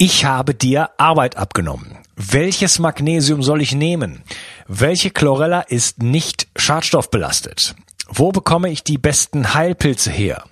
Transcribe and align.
Ich 0.00 0.24
habe 0.24 0.54
dir 0.54 0.90
Arbeit 0.96 1.36
abgenommen. 1.36 1.98
Welches 2.14 2.78
Magnesium 2.78 3.42
soll 3.42 3.60
ich 3.60 3.74
nehmen? 3.74 4.22
Welche 4.68 5.10
Chlorella 5.10 5.62
ist 5.62 6.04
nicht 6.04 6.46
schadstoffbelastet? 6.54 7.74
Wo 8.08 8.30
bekomme 8.30 8.70
ich 8.70 8.84
die 8.84 8.96
besten 8.96 9.54
Heilpilze 9.54 10.12
her? 10.12 10.44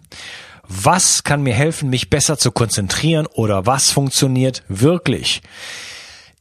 Was 0.67 1.23
kann 1.23 1.45
mir 1.45 1.55
helfen, 1.55 1.91
mich 1.91 2.11
besser 2.11 2.39
zu 2.39 2.51
konzentrieren 2.51 3.29
oder 3.35 3.67
was 3.67 3.93
funktioniert 3.93 4.65
wirklich? 4.67 5.43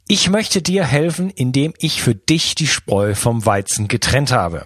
Ich 0.08 0.32
möchte 0.32 0.64
dir 0.64 0.84
helfen, 0.84 1.30
indem 1.30 1.76
ich 1.78 2.02
für 2.02 2.16
dich 2.16 2.56
die 2.56 2.66
Spreu 2.66 3.14
vom 3.14 3.46
Weizen 3.46 3.88
getrennt 3.88 4.32
habe. 4.32 4.66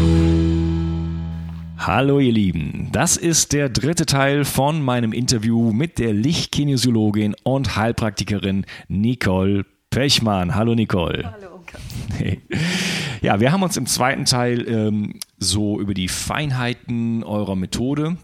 Hallo 1.83 2.19
ihr 2.19 2.31
Lieben, 2.31 2.89
das 2.91 3.17
ist 3.17 3.53
der 3.53 3.67
dritte 3.67 4.05
Teil 4.05 4.45
von 4.45 4.83
meinem 4.83 5.13
Interview 5.13 5.71
mit 5.71 5.97
der 5.97 6.13
Lichtkinesiologin 6.13 7.35
und 7.41 7.75
Heilpraktikerin 7.75 8.67
Nicole 8.87 9.65
Pechmann. 9.89 10.53
Hallo 10.53 10.75
Nicole. 10.75 11.23
Hallo. 11.33 11.63
Hey. 12.19 12.39
Ja, 13.21 13.39
wir 13.39 13.51
haben 13.51 13.63
uns 13.63 13.77
im 13.77 13.87
zweiten 13.87 14.25
Teil 14.25 14.67
ähm, 14.67 15.15
so 15.39 15.79
über 15.79 15.95
die 15.95 16.07
Feinheiten 16.07 17.23
eurer 17.23 17.55
Methode 17.55 18.17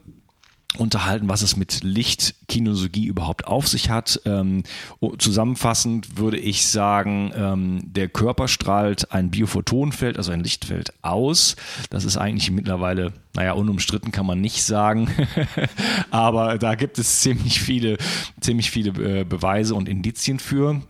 unterhalten, 0.76 1.30
was 1.30 1.42
es 1.42 1.56
mit 1.56 1.84
Lichtkinologie 1.84 3.06
überhaupt 3.06 3.48
auf 3.48 3.68
sich 3.68 3.90
hat. 3.90 4.22
Ähm, 4.26 4.64
zusammenfassend 5.18 6.18
würde 6.18 6.38
ich 6.38 6.68
sagen, 6.68 7.32
ähm, 7.36 7.80
der 7.84 8.10
Körper 8.10 8.48
strahlt 8.48 9.12
ein 9.12 9.32
Biophotonfeld, 9.32 10.18
also 10.18 10.32
ein 10.32 10.44
Lichtfeld 10.44 10.94
aus. 11.02 11.56
Das 11.90 12.04
ist 12.04 12.18
eigentlich 12.18 12.52
mittlerweile, 12.52 13.14
naja, 13.34 13.54
unumstritten 13.54 14.12
kann 14.12 14.26
man 14.26 14.42
nicht 14.42 14.64
sagen, 14.64 15.10
aber 16.12 16.58
da 16.58 16.76
gibt 16.76 17.00
es 17.00 17.22
ziemlich 17.22 17.62
viele, 17.62 17.98
ziemlich 18.42 18.70
viele 18.70 19.22
äh, 19.22 19.24
Beweise 19.24 19.74
und 19.74 19.90
Indizien 19.90 20.40
für. 20.40 20.82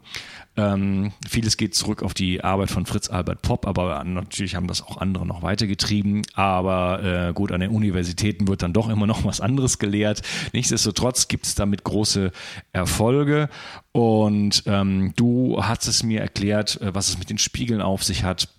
Ähm, 0.58 1.12
vieles 1.28 1.56
geht 1.56 1.76
zurück 1.76 2.02
auf 2.02 2.16
die 2.16 2.44
Arbeit 2.44 2.72
von 2.72 2.88
Fritz 2.88 3.10
Albert 3.10 3.44
Popp, 3.44 3.68
aber 3.68 4.04
natürlich 4.04 4.56
haben 4.56 4.66
das 4.66 4.82
auch 4.82 4.98
andere 4.98 5.26
noch 5.26 5.44
weitergetrieben. 5.44 6.24
Aber 6.34 7.04
äh, 7.30 7.34
gut, 7.34 7.52
an 7.52 7.62
den 7.62 7.70
Universitäten 7.70 8.48
wird 8.48 8.64
dann 8.64 8.74
doch 8.74 8.90
immer 8.90 9.06
noch 9.06 9.24
was 9.24 9.40
anderes 9.40 9.78
gelehrt. 9.78 10.24
Nichtsdestotrotz 10.54 11.28
gibt 11.28 11.46
es 11.46 11.54
damit 11.54 11.84
große 11.84 12.32
Erfolge. 12.74 13.50
Und 13.92 14.64
ähm, 14.66 15.14
du 15.16 15.64
hast 15.64 15.88
es 15.88 16.02
mir 16.02 16.22
erklärt, 16.22 16.82
äh, 16.82 16.94
was 16.94 17.10
es 17.10 17.20
mit 17.20 17.30
den 17.30 17.38
Spiegeln 17.38 17.82
auf 17.82 18.04
sich 18.04 18.24
hat. 18.24 18.50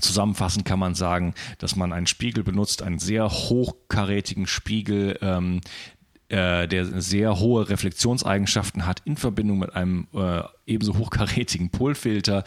Zusammenfassend 0.00 0.64
kann 0.64 0.78
man 0.78 0.94
sagen, 0.94 1.34
dass 1.58 1.76
man 1.76 1.92
einen 1.92 2.06
Spiegel 2.06 2.44
benutzt, 2.44 2.82
einen 2.82 2.98
sehr 2.98 3.30
hochkarätigen 3.30 4.46
Spiegel, 4.46 5.18
ähm, 5.20 5.60
äh, 6.30 6.68
der 6.68 7.00
sehr 7.00 7.38
hohe 7.38 7.68
Reflexionseigenschaften 7.68 8.86
hat, 8.86 9.02
in 9.04 9.16
Verbindung 9.16 9.58
mit 9.58 9.74
einem 9.74 10.06
äh, 10.14 10.42
ebenso 10.64 10.96
hochkarätigen 10.96 11.70
Polfilter, 11.70 12.44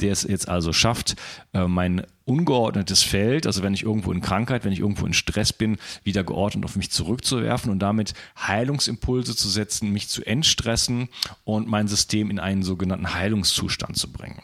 der 0.00 0.12
es 0.12 0.22
jetzt 0.22 0.48
also 0.48 0.72
schafft, 0.72 1.16
äh, 1.52 1.66
mein 1.66 2.06
ungeordnetes 2.24 3.02
Feld, 3.02 3.46
also 3.46 3.62
wenn 3.62 3.74
ich 3.74 3.84
irgendwo 3.84 4.10
in 4.10 4.20
Krankheit, 4.20 4.64
wenn 4.64 4.72
ich 4.72 4.80
irgendwo 4.80 5.06
in 5.06 5.12
Stress 5.12 5.52
bin, 5.52 5.76
wieder 6.02 6.24
geordnet 6.24 6.64
auf 6.64 6.76
mich 6.76 6.90
zurückzuwerfen 6.90 7.70
und 7.70 7.78
damit 7.78 8.14
Heilungsimpulse 8.38 9.36
zu 9.36 9.48
setzen, 9.48 9.92
mich 9.92 10.08
zu 10.08 10.24
entstressen 10.24 11.08
und 11.44 11.68
mein 11.68 11.88
System 11.88 12.30
in 12.30 12.40
einen 12.40 12.62
sogenannten 12.62 13.14
Heilungszustand 13.14 13.96
zu 13.96 14.10
bringen. 14.10 14.42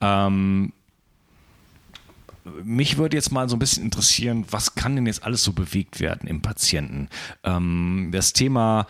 Ähm, 0.00 0.72
mich 2.62 2.98
würde 2.98 3.16
jetzt 3.16 3.32
mal 3.32 3.48
so 3.48 3.56
ein 3.56 3.58
bisschen 3.58 3.84
interessieren, 3.84 4.44
was 4.50 4.74
kann 4.74 4.96
denn 4.96 5.06
jetzt 5.06 5.24
alles 5.24 5.42
so 5.42 5.52
bewegt 5.52 6.00
werden 6.00 6.28
im 6.28 6.42
Patienten? 6.42 7.08
Ähm, 7.42 8.10
das 8.12 8.32
Thema 8.32 8.86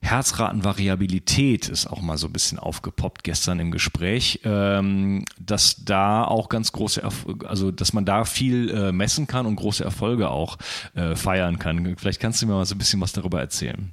Herzratenvariabilität 0.00 1.68
ist 1.68 1.88
auch 1.88 2.00
mal 2.00 2.18
so 2.18 2.28
ein 2.28 2.32
bisschen 2.32 2.58
aufgepoppt 2.58 3.24
gestern 3.24 3.58
im 3.58 3.72
Gespräch, 3.72 4.40
ähm, 4.44 5.24
dass 5.38 5.84
da 5.84 6.22
auch 6.24 6.48
ganz 6.48 6.70
große, 6.70 7.02
Erf 7.02 7.26
also 7.46 7.72
dass 7.72 7.92
man 7.92 8.04
da 8.04 8.24
viel 8.24 8.70
äh, 8.70 8.92
messen 8.92 9.26
kann 9.26 9.44
und 9.46 9.56
große 9.56 9.82
Erfolge 9.82 10.30
auch 10.30 10.56
äh, 10.94 11.16
feiern 11.16 11.58
kann. 11.58 11.96
Vielleicht 11.98 12.20
kannst 12.20 12.40
du 12.40 12.46
mir 12.46 12.54
mal 12.54 12.64
so 12.64 12.76
ein 12.76 12.78
bisschen 12.78 13.00
was 13.00 13.12
darüber 13.12 13.40
erzählen. 13.40 13.90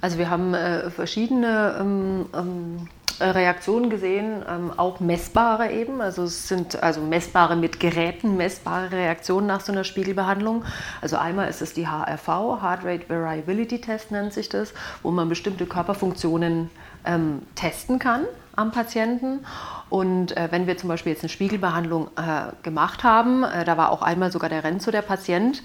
Also 0.00 0.18
wir 0.18 0.30
haben 0.30 0.52
äh, 0.52 0.90
verschiedene 0.90 1.76
ähm, 1.80 2.26
ähm, 2.34 2.88
Reaktionen 3.20 3.90
gesehen, 3.90 4.44
ähm, 4.48 4.72
auch 4.76 5.00
messbare 5.00 5.70
eben. 5.70 6.00
Also 6.00 6.24
es 6.24 6.48
sind 6.48 6.82
also 6.82 7.00
messbare 7.00 7.56
mit 7.56 7.80
Geräten, 7.80 8.36
messbare 8.36 8.92
Reaktionen 8.92 9.46
nach 9.46 9.60
so 9.60 9.72
einer 9.72 9.84
Spiegelbehandlung. 9.84 10.64
Also 11.00 11.16
einmal 11.16 11.48
ist 11.48 11.62
es 11.62 11.72
die 11.74 11.86
HRV, 11.86 12.26
Heart 12.26 12.84
Rate 12.84 13.08
Variability 13.08 13.80
Test 13.80 14.10
nennt 14.10 14.32
sich 14.32 14.48
das, 14.48 14.74
wo 15.02 15.10
man 15.10 15.28
bestimmte 15.28 15.66
Körperfunktionen 15.66 16.70
ähm, 17.04 17.42
testen 17.54 17.98
kann 17.98 18.24
am 18.56 18.72
Patienten. 18.72 19.40
Und 19.88 20.36
äh, 20.36 20.48
wenn 20.50 20.66
wir 20.66 20.76
zum 20.76 20.88
Beispiel 20.88 21.12
jetzt 21.12 21.22
eine 21.22 21.28
Spiegelbehandlung 21.28 22.08
äh, 22.16 22.52
gemacht 22.62 23.04
haben, 23.04 23.44
äh, 23.44 23.64
da 23.64 23.76
war 23.76 23.90
auch 23.90 24.02
einmal 24.02 24.32
sogar 24.32 24.48
der 24.48 24.64
Renzo 24.64 24.90
der 24.90 25.02
Patient, 25.02 25.62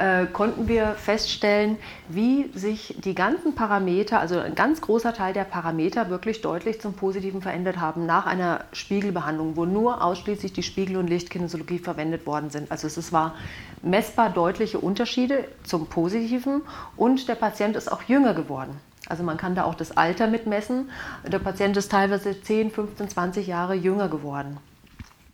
äh, 0.00 0.26
konnten 0.26 0.66
wir 0.66 0.94
feststellen, 0.94 1.76
wie 2.08 2.50
sich 2.54 2.96
die 3.04 3.14
ganzen 3.14 3.54
Parameter, 3.54 4.18
also 4.18 4.38
ein 4.38 4.54
ganz 4.54 4.80
großer 4.80 5.12
Teil 5.12 5.34
der 5.34 5.44
Parameter 5.44 6.08
wirklich 6.08 6.40
deutlich 6.40 6.80
zum 6.80 6.94
Positiven 6.94 7.42
verändert 7.42 7.78
haben 7.78 8.06
nach 8.06 8.24
einer 8.24 8.64
Spiegelbehandlung, 8.72 9.56
wo 9.56 9.66
nur 9.66 10.02
ausschließlich 10.02 10.54
die 10.54 10.62
Spiegel- 10.62 10.96
und 10.96 11.08
Lichtkinesiologie 11.08 11.78
verwendet 11.78 12.26
worden 12.26 12.48
sind. 12.48 12.72
Also 12.72 12.86
es 12.86 13.12
war 13.12 13.34
messbar 13.82 14.30
deutliche 14.30 14.78
Unterschiede 14.78 15.44
zum 15.64 15.86
Positiven 15.86 16.62
und 16.96 17.28
der 17.28 17.34
Patient 17.34 17.76
ist 17.76 17.92
auch 17.92 18.02
jünger 18.04 18.32
geworden. 18.32 18.80
Also 19.06 19.22
man 19.22 19.36
kann 19.36 19.54
da 19.54 19.64
auch 19.64 19.74
das 19.74 19.96
Alter 19.96 20.28
mitmessen. 20.28 20.90
Der 21.26 21.40
Patient 21.40 21.76
ist 21.76 21.90
teilweise 21.90 22.40
10, 22.40 22.70
15, 22.70 23.10
20 23.10 23.46
Jahre 23.46 23.74
jünger 23.74 24.08
geworden. 24.08 24.56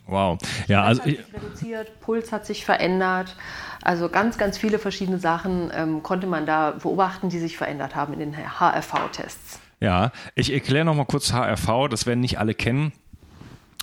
Wow. 0.07 0.39
Ja, 0.69 0.85
also 0.85 1.03
hat 1.03 1.09
sich 1.09 1.35
reduziert, 1.35 2.01
Puls 2.01 2.33
hat 2.33 2.47
sich 2.47 2.65
verändert. 2.65 3.37
Also 3.83 4.09
ganz, 4.09 4.39
ganz 4.39 4.59
viele 4.59 4.79
verschiedene 4.79 5.19
Sachen 5.19 5.71
ähm, 5.75 6.03
konnte 6.03 6.27
man 6.27 6.47
da 6.47 6.73
beobachten, 6.73 7.29
die 7.29 7.39
sich 7.39 7.57
verändert 7.57 7.95
haben 7.95 8.13
in 8.13 8.21
den 8.21 8.37
HRV-Tests. 8.37 9.61
Ja, 9.81 10.13
ich 10.35 10.53
erkläre 10.53 10.85
noch 10.85 10.95
mal 10.95 11.05
kurz 11.05 11.33
HRV, 11.33 11.89
das 11.91 12.07
werden 12.07 12.21
nicht 12.21 12.39
alle 12.39 12.55
kennen. 12.55 12.93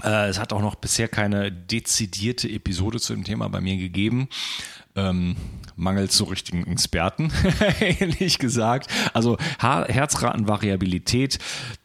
Äh, 0.04 0.30
es 0.30 0.40
hat 0.40 0.54
auch 0.54 0.62
noch 0.62 0.76
bisher 0.76 1.08
keine 1.08 1.52
dezidierte 1.52 2.50
Episode 2.50 3.00
zu 3.00 3.14
dem 3.14 3.24
Thema 3.24 3.48
bei 3.50 3.62
mir 3.62 3.78
gegeben. 3.78 4.28
Ähm, 4.96 5.36
mangels 5.76 6.16
so 6.18 6.26
richtigen 6.26 6.66
Experten, 6.68 7.32
ehrlich 7.80 8.38
gesagt. 8.40 8.88
Also 9.14 9.38
Herzratenvariabilität, 9.60 11.40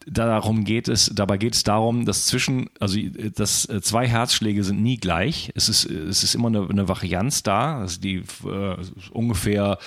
darum 0.06 0.64
geht 0.64 0.88
es, 0.88 1.10
dabei 1.14 1.38
geht 1.38 1.54
es 1.54 1.62
darum, 1.62 2.04
dass 2.04 2.26
zwischen, 2.26 2.68
also 2.80 2.98
dass 3.34 3.66
äh, 3.68 3.80
zwei 3.80 4.06
Herzschläge 4.06 4.62
sind 4.64 4.82
nie 4.82 4.96
gleich. 4.96 5.52
Es 5.54 5.68
ist, 5.68 5.84
es 5.86 6.22
ist 6.22 6.34
immer 6.34 6.48
eine, 6.48 6.68
eine 6.68 6.88
Varianz 6.88 7.42
da, 7.42 7.78
also 7.80 8.00
die 8.00 8.24
äh, 8.44 8.76
ungefähr 9.10 9.78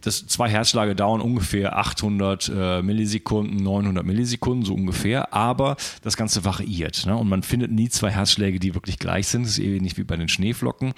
das 0.00 0.26
zwei 0.26 0.48
Herzschläge 0.48 0.94
dauern 0.94 1.20
ungefähr 1.20 1.76
800 1.76 2.52
äh, 2.54 2.82
Millisekunden, 2.82 3.56
900 3.56 4.04
Millisekunden, 4.04 4.64
so 4.64 4.74
ungefähr, 4.74 5.32
aber 5.32 5.76
das 6.02 6.16
Ganze 6.16 6.44
variiert. 6.44 7.06
Ne? 7.06 7.16
Und 7.16 7.28
man 7.28 7.42
findet 7.42 7.70
nie 7.70 7.88
zwei 7.88 8.10
Herzschläge, 8.10 8.58
die 8.58 8.74
wirklich 8.74 8.98
gleich 8.98 9.28
sind. 9.28 9.44
Das 9.44 9.52
ist 9.52 9.58
ähnlich 9.58 9.96
wie 9.96 10.04
bei 10.04 10.16
den 10.16 10.28
Schneeflocken. 10.28 10.94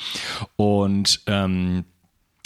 Und 0.57 1.23
ähm, 1.27 1.85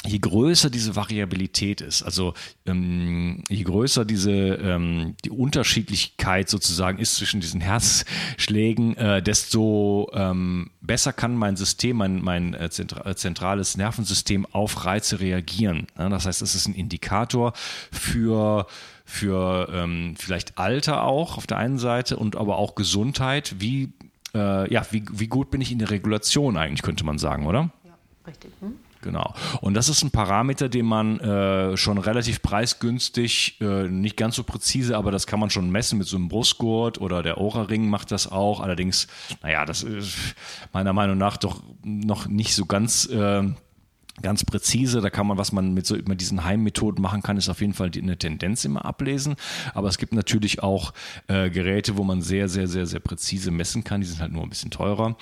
je 0.06 0.18
größer 0.18 0.70
diese 0.70 0.94
Variabilität 0.94 1.80
ist, 1.80 2.02
also 2.02 2.34
ähm, 2.66 3.42
je 3.48 3.64
größer 3.64 4.04
diese 4.04 4.30
ähm, 4.30 5.16
die 5.24 5.30
Unterschiedlichkeit 5.30 6.48
sozusagen 6.48 6.98
ist 6.98 7.16
zwischen 7.16 7.40
diesen 7.40 7.60
Herzschlägen, 7.60 8.96
äh, 8.96 9.22
desto 9.22 10.10
ähm, 10.14 10.70
besser 10.80 11.12
kann 11.12 11.36
mein 11.36 11.56
System, 11.56 11.96
mein, 11.96 12.22
mein 12.22 12.54
äh, 12.54 12.66
äh 12.66 13.14
zentrales 13.16 13.76
Nervensystem 13.76 14.46
auf 14.46 14.84
Reize 14.84 15.20
reagieren. 15.20 15.88
Ja, 15.98 16.08
das 16.08 16.26
heißt, 16.26 16.42
es 16.42 16.54
ist 16.54 16.68
ein 16.68 16.74
Indikator 16.74 17.52
für 17.90 18.66
für 19.04 19.68
ähm, 19.72 20.14
vielleicht 20.18 20.58
Alter 20.58 21.04
auch 21.04 21.38
auf 21.38 21.46
der 21.46 21.56
einen 21.56 21.78
Seite 21.78 22.18
und 22.18 22.36
aber 22.36 22.58
auch 22.58 22.74
Gesundheit. 22.74 23.56
Wie 23.58 23.92
äh, 24.34 24.72
ja 24.72 24.86
wie, 24.90 25.04
wie 25.10 25.28
gut 25.28 25.50
bin 25.50 25.60
ich 25.60 25.72
in 25.72 25.78
der 25.78 25.90
Regulation 25.90 26.56
eigentlich 26.56 26.82
könnte 26.82 27.04
man 27.04 27.18
sagen, 27.18 27.46
oder? 27.46 27.70
Ja, 27.84 27.98
richtig. 28.26 28.52
Hm? 28.60 28.74
Genau. 29.00 29.34
Und 29.60 29.74
das 29.74 29.88
ist 29.88 30.02
ein 30.02 30.10
Parameter, 30.10 30.68
den 30.68 30.86
man 30.86 31.20
äh, 31.20 31.76
schon 31.76 31.98
relativ 31.98 32.42
preisgünstig, 32.42 33.60
äh, 33.60 33.88
nicht 33.88 34.16
ganz 34.16 34.36
so 34.36 34.42
präzise, 34.42 34.96
aber 34.96 35.12
das 35.12 35.26
kann 35.26 35.38
man 35.38 35.50
schon 35.50 35.70
messen 35.70 35.98
mit 35.98 36.08
so 36.08 36.16
einem 36.16 36.28
Brustgurt 36.28 37.00
oder 37.00 37.22
der 37.22 37.38
Ohrring 37.38 37.88
macht 37.88 38.10
das 38.10 38.30
auch. 38.30 38.60
Allerdings, 38.60 39.06
naja, 39.42 39.64
das 39.64 39.82
ist 39.82 40.16
meiner 40.72 40.92
Meinung 40.92 41.18
nach 41.18 41.36
doch 41.36 41.62
noch 41.84 42.26
nicht 42.26 42.54
so 42.54 42.66
ganz. 42.66 43.06
Äh, 43.06 43.44
ganz 44.22 44.44
präzise. 44.44 45.00
Da 45.00 45.10
kann 45.10 45.26
man, 45.26 45.38
was 45.38 45.52
man 45.52 45.74
mit 45.74 45.86
so 45.86 45.96
mit 45.96 46.20
diesen 46.20 46.44
Heimmethoden 46.44 47.02
machen 47.02 47.22
kann, 47.22 47.36
ist 47.36 47.48
auf 47.48 47.60
jeden 47.60 47.74
Fall 47.74 47.90
die, 47.90 48.02
eine 48.02 48.16
Tendenz 48.16 48.64
immer 48.64 48.84
ablesen. 48.84 49.36
Aber 49.74 49.88
es 49.88 49.98
gibt 49.98 50.12
natürlich 50.12 50.62
auch 50.62 50.92
äh, 51.28 51.50
Geräte, 51.50 51.96
wo 51.96 52.04
man 52.04 52.22
sehr, 52.22 52.48
sehr, 52.48 52.66
sehr, 52.66 52.86
sehr 52.86 53.00
präzise 53.00 53.50
messen 53.50 53.84
kann. 53.84 54.00
Die 54.00 54.06
sind 54.06 54.20
halt 54.20 54.32
nur 54.32 54.42
ein 54.42 54.48
bisschen 54.48 54.70
teurer. 54.70 55.16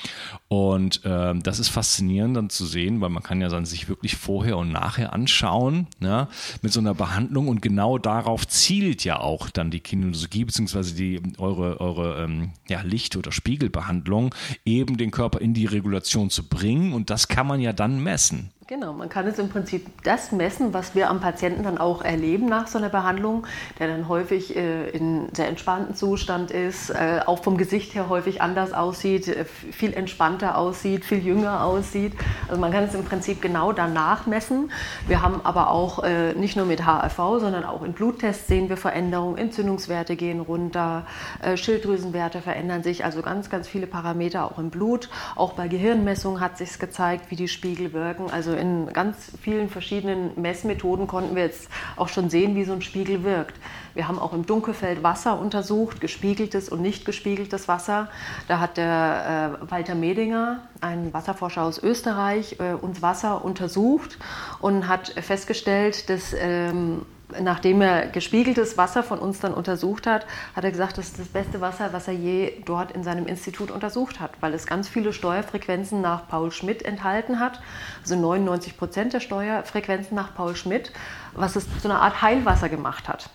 Und 0.48 1.04
äh, 1.04 1.34
das 1.38 1.58
ist 1.58 1.68
faszinierend 1.68 2.36
dann 2.36 2.50
zu 2.50 2.66
sehen, 2.66 3.00
weil 3.00 3.10
man 3.10 3.22
kann 3.22 3.40
ja 3.40 3.48
dann 3.48 3.66
sich 3.66 3.88
wirklich 3.88 4.16
vorher 4.16 4.56
und 4.58 4.70
nachher 4.70 5.12
anschauen 5.12 5.86
ne, 6.00 6.28
mit 6.62 6.72
so 6.72 6.80
einer 6.80 6.94
Behandlung 6.94 7.48
und 7.48 7.62
genau 7.62 7.98
darauf 7.98 8.46
zielt 8.46 9.04
ja 9.04 9.20
auch 9.20 9.50
dann 9.50 9.70
die 9.70 9.80
Kinologie 9.80 10.44
beziehungsweise 10.44 10.94
die 10.94 11.20
eure 11.38 11.80
eure 11.80 12.22
ähm, 12.22 12.50
ja, 12.68 12.82
Licht- 12.82 13.16
oder 13.16 13.32
Spiegelbehandlung 13.32 14.34
eben 14.64 14.96
den 14.96 15.10
Körper 15.10 15.40
in 15.40 15.54
die 15.54 15.66
Regulation 15.66 16.30
zu 16.30 16.48
bringen 16.48 16.92
und 16.92 17.10
das 17.10 17.28
kann 17.28 17.46
man 17.46 17.60
ja 17.60 17.72
dann 17.72 18.02
messen. 18.02 18.50
Genau, 18.68 18.92
man 18.92 19.08
kann 19.08 19.28
es 19.28 19.38
im 19.38 19.48
Prinzip 19.48 19.86
das 20.02 20.32
messen, 20.32 20.74
was 20.74 20.96
wir 20.96 21.08
am 21.08 21.20
Patienten 21.20 21.62
dann 21.62 21.78
auch 21.78 22.02
erleben 22.02 22.46
nach 22.46 22.66
so 22.66 22.78
einer 22.78 22.88
Behandlung, 22.88 23.46
der 23.78 23.86
dann 23.86 24.08
häufig 24.08 24.56
äh, 24.56 24.90
in 24.90 25.28
sehr 25.36 25.46
entspannten 25.46 25.94
Zustand 25.94 26.50
ist, 26.50 26.90
äh, 26.90 27.20
auch 27.26 27.44
vom 27.44 27.58
Gesicht 27.58 27.94
her 27.94 28.08
häufig 28.08 28.42
anders 28.42 28.72
aussieht, 28.72 29.28
äh, 29.28 29.44
viel 29.44 29.92
entspannter 29.92 30.58
aussieht, 30.58 31.04
viel 31.04 31.24
jünger 31.24 31.62
aussieht. 31.62 32.14
Also 32.48 32.60
man 32.60 32.72
kann 32.72 32.82
es 32.82 32.94
im 32.96 33.04
Prinzip 33.04 33.40
genau 33.40 33.70
danach 33.70 34.26
messen. 34.26 34.72
Wir 35.06 35.22
haben 35.22 35.42
aber 35.44 35.70
auch 35.70 36.02
äh, 36.02 36.32
nicht 36.32 36.56
nur 36.56 36.66
mit 36.66 36.84
HRV, 36.84 37.38
sondern 37.38 37.62
auch 37.64 37.84
in 37.84 37.92
Bluttests 37.92 38.48
sehen 38.48 38.68
wir 38.68 38.76
Veränderungen, 38.76 39.38
Entzündungswerte 39.38 40.16
gehen 40.16 40.40
runter, 40.40 41.06
äh, 41.40 41.56
Schilddrüsenwerte 41.56 42.40
verändern 42.40 42.82
sich, 42.82 43.04
also 43.04 43.22
ganz, 43.22 43.48
ganz 43.48 43.68
viele 43.68 43.86
Parameter 43.86 44.44
auch 44.44 44.58
im 44.58 44.70
Blut. 44.70 45.08
Auch 45.36 45.52
bei 45.52 45.68
Gehirnmessungen 45.68 46.40
hat 46.40 46.58
sich 46.58 46.80
gezeigt, 46.80 47.30
wie 47.30 47.36
die 47.36 47.46
Spiegel 47.46 47.92
wirken. 47.92 48.28
Also 48.28 48.55
in 48.56 48.92
ganz 48.92 49.32
vielen 49.40 49.68
verschiedenen 49.68 50.30
Messmethoden 50.40 51.06
konnten 51.06 51.36
wir 51.36 51.44
jetzt 51.44 51.68
auch 51.96 52.08
schon 52.08 52.30
sehen, 52.30 52.54
wie 52.54 52.64
so 52.64 52.72
ein 52.72 52.82
Spiegel 52.82 53.24
wirkt. 53.24 53.54
Wir 53.94 54.08
haben 54.08 54.18
auch 54.18 54.32
im 54.32 54.44
Dunkelfeld 54.44 55.02
Wasser 55.02 55.38
untersucht, 55.38 56.00
gespiegeltes 56.00 56.68
und 56.68 56.82
nicht 56.82 57.04
gespiegeltes 57.04 57.68
Wasser. 57.68 58.08
Da 58.48 58.60
hat 58.60 58.76
der 58.76 59.58
äh, 59.62 59.70
Walter 59.70 59.94
Medinger, 59.94 60.62
ein 60.80 61.14
Wasserforscher 61.14 61.62
aus 61.62 61.82
Österreich, 61.82 62.56
äh, 62.60 62.74
uns 62.74 63.00
Wasser 63.02 63.44
untersucht 63.44 64.18
und 64.60 64.88
hat 64.88 65.08
festgestellt, 65.08 66.10
dass 66.10 66.34
ähm, 66.38 67.02
nachdem 67.40 67.80
er 67.80 68.06
gespiegeltes 68.06 68.78
Wasser 68.78 69.02
von 69.02 69.18
uns 69.18 69.40
dann 69.40 69.52
untersucht 69.52 70.06
hat, 70.06 70.26
hat 70.54 70.64
er 70.64 70.70
gesagt, 70.70 70.98
das 70.98 71.08
ist 71.08 71.18
das 71.18 71.28
beste 71.28 71.60
Wasser, 71.60 71.92
was 71.92 72.08
er 72.08 72.14
je 72.14 72.52
dort 72.64 72.92
in 72.92 73.02
seinem 73.02 73.26
Institut 73.26 73.70
untersucht 73.70 74.20
hat, 74.20 74.30
weil 74.40 74.54
es 74.54 74.66
ganz 74.66 74.88
viele 74.88 75.12
Steuerfrequenzen 75.12 76.00
nach 76.00 76.28
Paul 76.28 76.52
Schmidt 76.52 76.82
enthalten 76.82 77.40
hat, 77.40 77.60
also 78.02 78.16
99 78.16 78.76
Prozent 78.76 79.12
der 79.12 79.20
Steuerfrequenzen 79.20 80.14
nach 80.14 80.34
Paul 80.34 80.56
Schmidt, 80.56 80.92
was 81.34 81.56
es 81.56 81.66
zu 81.80 81.88
einer 81.88 82.00
Art 82.00 82.22
Heilwasser 82.22 82.68
gemacht 82.68 83.08
hat. 83.08 83.30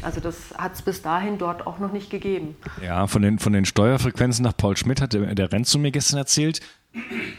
Also 0.00 0.20
das 0.20 0.54
hat 0.56 0.74
es 0.74 0.82
bis 0.82 1.02
dahin 1.02 1.38
dort 1.38 1.66
auch 1.66 1.78
noch 1.78 1.92
nicht 1.92 2.10
gegeben. 2.10 2.56
Ja, 2.82 3.06
von 3.06 3.22
den, 3.22 3.38
von 3.38 3.52
den 3.52 3.64
Steuerfrequenzen 3.64 4.42
nach 4.42 4.56
Paul 4.56 4.76
Schmidt 4.76 5.00
hat 5.00 5.12
der, 5.12 5.34
der 5.34 5.52
Renzo 5.52 5.78
mir 5.78 5.92
gestern 5.92 6.18
erzählt. 6.18 6.60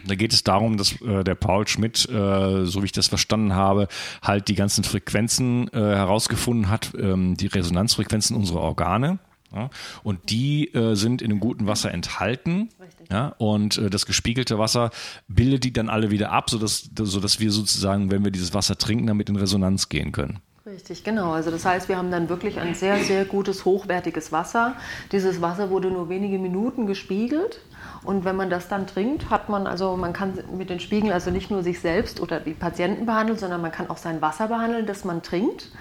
Da 0.08 0.16
geht 0.16 0.34
es 0.34 0.44
darum, 0.44 0.78
dass 0.78 1.00
äh, 1.02 1.24
der 1.24 1.36
Paul 1.36 1.68
Schmidt, 1.68 2.10
äh, 2.10 2.66
so 2.66 2.82
wie 2.82 2.86
ich 2.86 2.92
das 2.92 3.08
verstanden 3.08 3.54
habe, 3.54 3.88
halt 4.22 4.48
die 4.48 4.56
ganzen 4.56 4.84
Frequenzen 4.84 5.68
äh, 5.74 5.80
herausgefunden 5.80 6.70
hat, 6.70 6.92
ähm, 6.98 7.38
die 7.38 7.48
Resonanzfrequenzen 7.48 8.36
unserer 8.36 8.62
Organe. 8.62 9.20
Ja, 9.56 9.70
und 10.02 10.32
die 10.32 10.74
äh, 10.74 10.96
sind 10.96 11.22
in 11.22 11.30
einem 11.30 11.40
guten 11.40 11.68
Wasser 11.68 11.92
enthalten. 11.92 12.70
Ja, 13.12 13.36
und 13.38 13.78
äh, 13.78 13.92
das 13.92 14.08
gespiegelte 14.08 14.58
Wasser 14.58 14.90
bildet 15.28 15.64
die 15.64 15.72
dann 15.72 15.90
alle 15.90 16.10
wieder 16.10 16.32
ab, 16.32 16.50
sodass, 16.50 16.90
sodass 16.96 17.40
wir 17.40 17.52
sozusagen, 17.52 18.10
wenn 18.10 18.24
wir 18.24 18.32
dieses 18.32 18.56
Wasser 18.56 18.78
trinken, 18.78 19.06
damit 19.06 19.30
in 19.30 19.36
Resonanz 19.36 19.90
gehen 19.90 20.12
können. 20.12 20.40
Richtig, 20.66 21.04
genau. 21.04 21.34
Also 21.34 21.52
das 21.52 21.66
heißt, 21.66 21.90
wir 21.90 21.98
haben 21.98 22.10
dann 22.10 22.30
wirklich 22.30 22.60
ein 22.60 22.74
sehr, 22.74 22.98
sehr 23.04 23.26
gutes, 23.26 23.66
hochwertiges 23.66 24.32
Wasser. 24.32 24.76
Dieses 25.12 25.42
Wasser 25.42 25.70
wurde 25.70 25.92
nur 25.92 26.08
wenige 26.08 26.40
Minuten 26.40 26.88
gespiegelt. 26.88 27.60
Und 28.04 28.26
wenn 28.26 28.36
man 28.36 28.50
das 28.50 28.68
dann 28.68 28.88
trinkt, 28.88 29.30
hat 29.30 29.50
man 29.50 29.68
also, 29.68 29.96
man 29.96 30.14
kann 30.14 30.38
mit 30.56 30.70
den 30.70 30.80
Spiegeln 30.80 31.12
also 31.12 31.32
nicht 31.32 31.50
nur 31.52 31.64
sich 31.64 31.80
selbst 31.80 32.20
oder 32.20 32.40
die 32.40 32.54
Patienten 32.54 33.06
behandeln, 33.06 33.40
sondern 33.40 33.62
man 33.62 33.72
kann 33.72 33.90
auch 33.90 33.98
sein 33.98 34.22
Wasser 34.22 34.48
behandeln, 34.48 34.86
das 34.86 35.06
man 35.06 35.22
trinkt. 35.22 35.72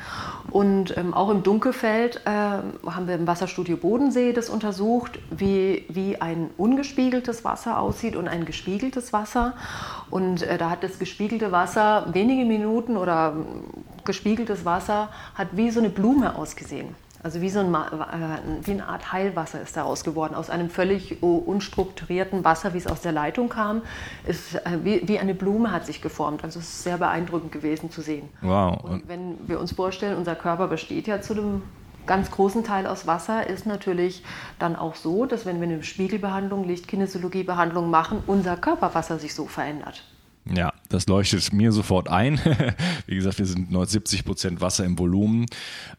Und 0.51 0.97
ähm, 0.97 1.15
auch 1.15 1.31
im 1.31 1.43
Dunkelfeld 1.43 2.23
äh, 2.25 2.31
haben 2.31 3.07
wir 3.07 3.15
im 3.15 3.27
Wasserstudio 3.27 3.77
Bodensee 3.77 4.33
das 4.33 4.49
untersucht, 4.49 5.19
wie, 5.31 5.85
wie 5.89 6.21
ein 6.21 6.51
ungespiegeltes 6.57 7.45
Wasser 7.45 7.79
aussieht 7.81 8.17
und 8.17 8.29
ein 8.29 8.45
gespiegeltes 8.45 9.13
Wasser. 9.13 9.55
Und 10.11 10.43
äh, 10.43 10.59
da 10.59 10.71
hat 10.71 10.85
das 10.85 10.99
gespiegelte 10.99 11.51
Wasser 11.51 12.07
wenige 12.13 12.45
Minuten 12.45 12.97
oder 12.97 13.35
gespiegeltes 14.05 14.65
Wasser 14.65 15.09
hat 15.35 15.49
wie 15.53 15.71
so 15.71 15.81
eine 15.81 15.91
Blume 15.91 16.37
ausgesehen. 16.37 16.95
Also 17.23 17.41
wie, 17.41 17.51
so 17.51 17.61
ein, 17.61 17.73
äh, 17.73 18.39
wie 18.63 18.73
eine 18.73 18.89
Art 18.89 19.13
Heilwasser 19.13 19.61
ist 19.61 19.77
daraus 19.77 20.03
geworden. 20.03 20.35
Aus 20.35 20.51
einem 20.51 20.71
völlig 20.71 21.23
unstrukturierten 21.23 22.45
Wasser, 22.45 22.75
wie 22.75 22.79
es 22.79 22.87
aus 22.87 23.01
der 23.01 23.13
Leitung 23.13 23.49
kam, 23.49 23.83
ist 24.27 24.55
äh, 24.55 24.79
wie, 24.83 25.07
wie 25.07 25.19
eine 25.19 25.35
Blume 25.35 25.71
hat 25.71 25.87
sich 25.87 26.03
geformt. 26.03 26.43
Also 26.43 26.59
es 26.59 26.67
ist 26.67 26.83
sehr 26.83 26.99
beeindruckend 26.99 27.53
gewesen 27.53 27.91
zu 27.91 28.01
sehen. 28.01 28.29
Wow. 28.41 28.83
Und 28.83 29.09
wenn 29.09 29.37
wir 29.47 29.61
uns 29.61 29.73
vorstellen, 29.73 30.17
unser 30.17 30.35
Körper 30.35 30.67
besteht 30.67 31.07
ja 31.07 31.21
zu 31.21 31.35
einem 31.35 31.63
ganz 32.07 32.31
großen 32.33 32.65
Teil 32.65 32.87
aus 32.87 33.07
Wasser, 33.07 33.47
ist 33.47 33.67
natürlich 33.67 34.25
dann 34.59 34.75
auch 34.75 34.97
so, 34.97 35.25
dass 35.27 35.47
wenn 35.47 35.61
wir 35.61 35.69
eine 35.69 35.83
Spiegelbehandlung, 35.85 36.65
Lichtkinesiologiebehandlung 36.65 37.91
machen, 37.91 38.25
unser 38.27 38.57
Körperwasser 38.57 39.21
sich 39.21 39.35
so 39.35 39.47
verändert. 39.47 40.03
Ja, 40.51 40.73
das 40.89 41.07
leuchtet 41.07 41.53
mir 41.53 41.71
sofort 41.71 42.09
ein. 42.09 42.41
Wie 43.07 43.15
gesagt, 43.15 43.39
wir 43.39 43.47
sind 43.47 43.69
70 43.71 44.25
Prozent 44.25 44.61
Wasser 44.61 44.85
im 44.85 44.99
Volumen, 44.99 45.47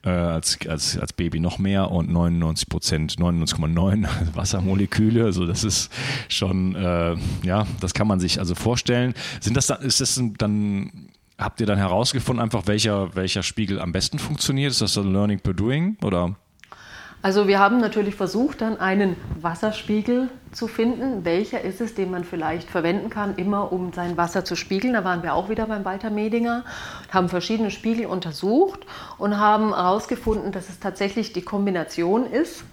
äh, 0.04 0.10
als, 0.10 0.58
als, 0.68 0.98
als 0.98 1.14
Baby 1.14 1.40
noch 1.40 1.60
mehr 1.60 1.92
und 1.92 2.12
99 2.12 2.68
Prozent, 2.68 3.16
99,9 3.16 4.06
Wassermoleküle. 4.36 5.24
Also 5.24 5.46
das 5.46 5.64
ist 5.64 5.92
schon, 6.28 6.76
äh, 6.76 7.16
ja, 7.44 7.66
das 7.80 7.94
kann 7.94 8.08
man 8.08 8.20
sich 8.20 8.40
also 8.40 8.54
vorstellen. 8.54 9.14
Sind 9.40 9.56
das 9.56 9.68
dann, 9.68 9.82
ist 9.82 10.02
das 10.02 10.22
dann, 10.38 11.10
habt 11.38 11.62
ihr 11.62 11.68
dann 11.68 11.78
herausgefunden, 11.78 12.44
einfach 12.44 12.68
welcher, 12.68 13.16
welcher 13.16 13.44
Spiegel 13.44 13.80
am 13.80 13.94
besten 13.94 14.20
funktioniert? 14.20 14.72
Ist 14.72 14.82
das 14.82 14.96
dann 14.96 15.14
Learning 15.14 15.40
per 15.40 15.54
Doing 15.54 15.98
oder? 16.04 16.36
Also 17.24 17.48
wir 17.48 17.58
haben 17.58 17.80
natürlich 17.80 18.16
versucht, 18.16 18.60
dann 18.60 18.82
einen 18.82 19.16
Wasserspiegel 19.40 20.28
zu 20.52 20.68
finden. 20.68 21.24
Welcher 21.24 21.62
ist 21.62 21.80
es, 21.80 21.96
den 21.96 22.12
man 22.12 22.26
vielleicht 22.26 22.70
verwenden 22.70 23.10
kann, 23.10 23.38
immer 23.38 23.72
um 23.72 23.94
sein 23.94 24.18
Wasser 24.18 24.44
zu 24.44 24.58
spiegeln? 24.58 24.94
Da 24.94 25.06
waren 25.06 25.24
wir 25.24 25.34
auch 25.34 25.48
wieder 25.48 25.66
beim 25.68 25.86
Walter 25.86 26.10
Medinger, 26.10 26.66
haben 27.14 27.30
verschiedene 27.30 27.72
Spiegel 27.72 28.08
untersucht 28.08 28.86
und 29.18 29.40
haben 29.40 29.74
herausgefunden, 29.74 30.52
dass 30.52 30.68
es 30.68 30.82
tatsächlich 30.82 31.32
die 31.32 31.44
Kombination 31.44 32.30
ist. 32.30 32.66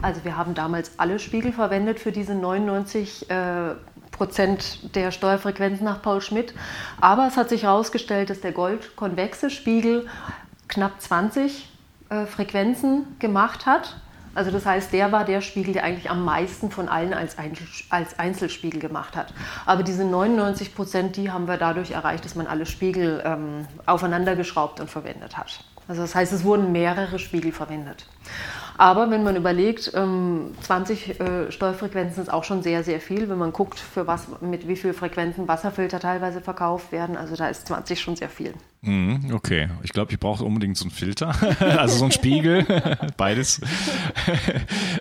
Also 0.00 0.24
wir 0.24 0.36
haben 0.36 0.54
damals 0.54 0.92
alle 1.00 1.18
Spiegel 1.18 1.52
verwendet 1.52 1.98
für 1.98 2.12
diese 2.12 2.36
99 2.36 3.28
äh, 3.30 3.74
Prozent 4.12 4.94
der 4.94 5.10
Steuerfrequenzen 5.10 5.84
nach 5.84 6.00
Paul 6.02 6.20
Schmidt. 6.20 6.54
Aber 7.00 7.26
es 7.26 7.36
hat 7.36 7.48
sich 7.48 7.64
herausgestellt, 7.64 8.30
dass 8.30 8.40
der 8.40 8.52
goldkonvexe 8.52 9.50
Spiegel 9.50 10.06
knapp 10.68 11.00
20 11.00 11.71
äh, 12.12 12.26
Frequenzen 12.26 13.16
gemacht 13.18 13.64
hat. 13.64 13.96
Also 14.34 14.50
das 14.50 14.66
heißt, 14.66 14.92
der 14.92 15.12
war 15.12 15.24
der 15.24 15.40
Spiegel, 15.40 15.74
der 15.74 15.84
eigentlich 15.84 16.10
am 16.10 16.24
meisten 16.24 16.70
von 16.70 16.88
allen 16.88 17.12
als, 17.14 17.36
Einzelspiegel 18.18 18.80
gemacht 18.80 19.16
hat. 19.16 19.32
Aber 19.66 19.82
diese 19.82 20.04
99 20.04 20.74
Prozent, 20.74 21.16
die 21.16 21.30
haben 21.30 21.46
wir 21.48 21.58
dadurch 21.58 21.90
erreicht, 21.90 22.24
dass 22.24 22.34
man 22.34 22.46
alle 22.46 22.64
Spiegel 22.64 23.22
ähm, 23.24 23.66
aufeinander 23.84 24.36
geschraubt 24.36 24.80
und 24.80 24.90
verwendet 24.90 25.36
hat. 25.36 25.64
Also 25.88 26.02
das 26.02 26.14
heißt, 26.14 26.32
es 26.32 26.44
wurden 26.44 26.72
mehrere 26.72 27.18
Spiegel 27.18 27.52
verwendet. 27.52 28.06
Aber 28.78 29.10
wenn 29.10 29.22
man 29.22 29.36
überlegt, 29.36 29.82
20 29.82 29.90
ähm, 31.20 31.26
äh, 31.26 31.52
Steuerfrequenzen 31.52 32.22
ist 32.22 32.32
auch 32.32 32.44
schon 32.44 32.62
sehr, 32.62 32.84
sehr 32.84 33.00
viel. 33.00 33.28
Wenn 33.28 33.38
man 33.38 33.52
guckt, 33.52 33.78
für 33.78 34.06
was, 34.06 34.26
mit 34.40 34.68
wie 34.68 34.76
vielen 34.76 34.94
Frequenzen 34.94 35.48
Wasserfilter 35.48 36.00
teilweise 36.00 36.40
verkauft 36.40 36.92
werden, 36.92 37.16
also 37.16 37.36
da 37.36 37.48
ist 37.48 37.66
20 37.66 38.00
schon 38.00 38.16
sehr 38.16 38.28
viel. 38.28 38.54
Mhm, 38.82 39.32
okay, 39.32 39.68
ich 39.82 39.92
glaube, 39.92 40.12
ich 40.12 40.18
brauche 40.18 40.44
unbedingt 40.44 40.76
so 40.76 40.84
einen 40.84 40.90
Filter, 40.90 41.34
also 41.78 41.98
so 41.98 42.04
einen 42.04 42.12
Spiegel, 42.12 42.64
beides. 43.16 43.60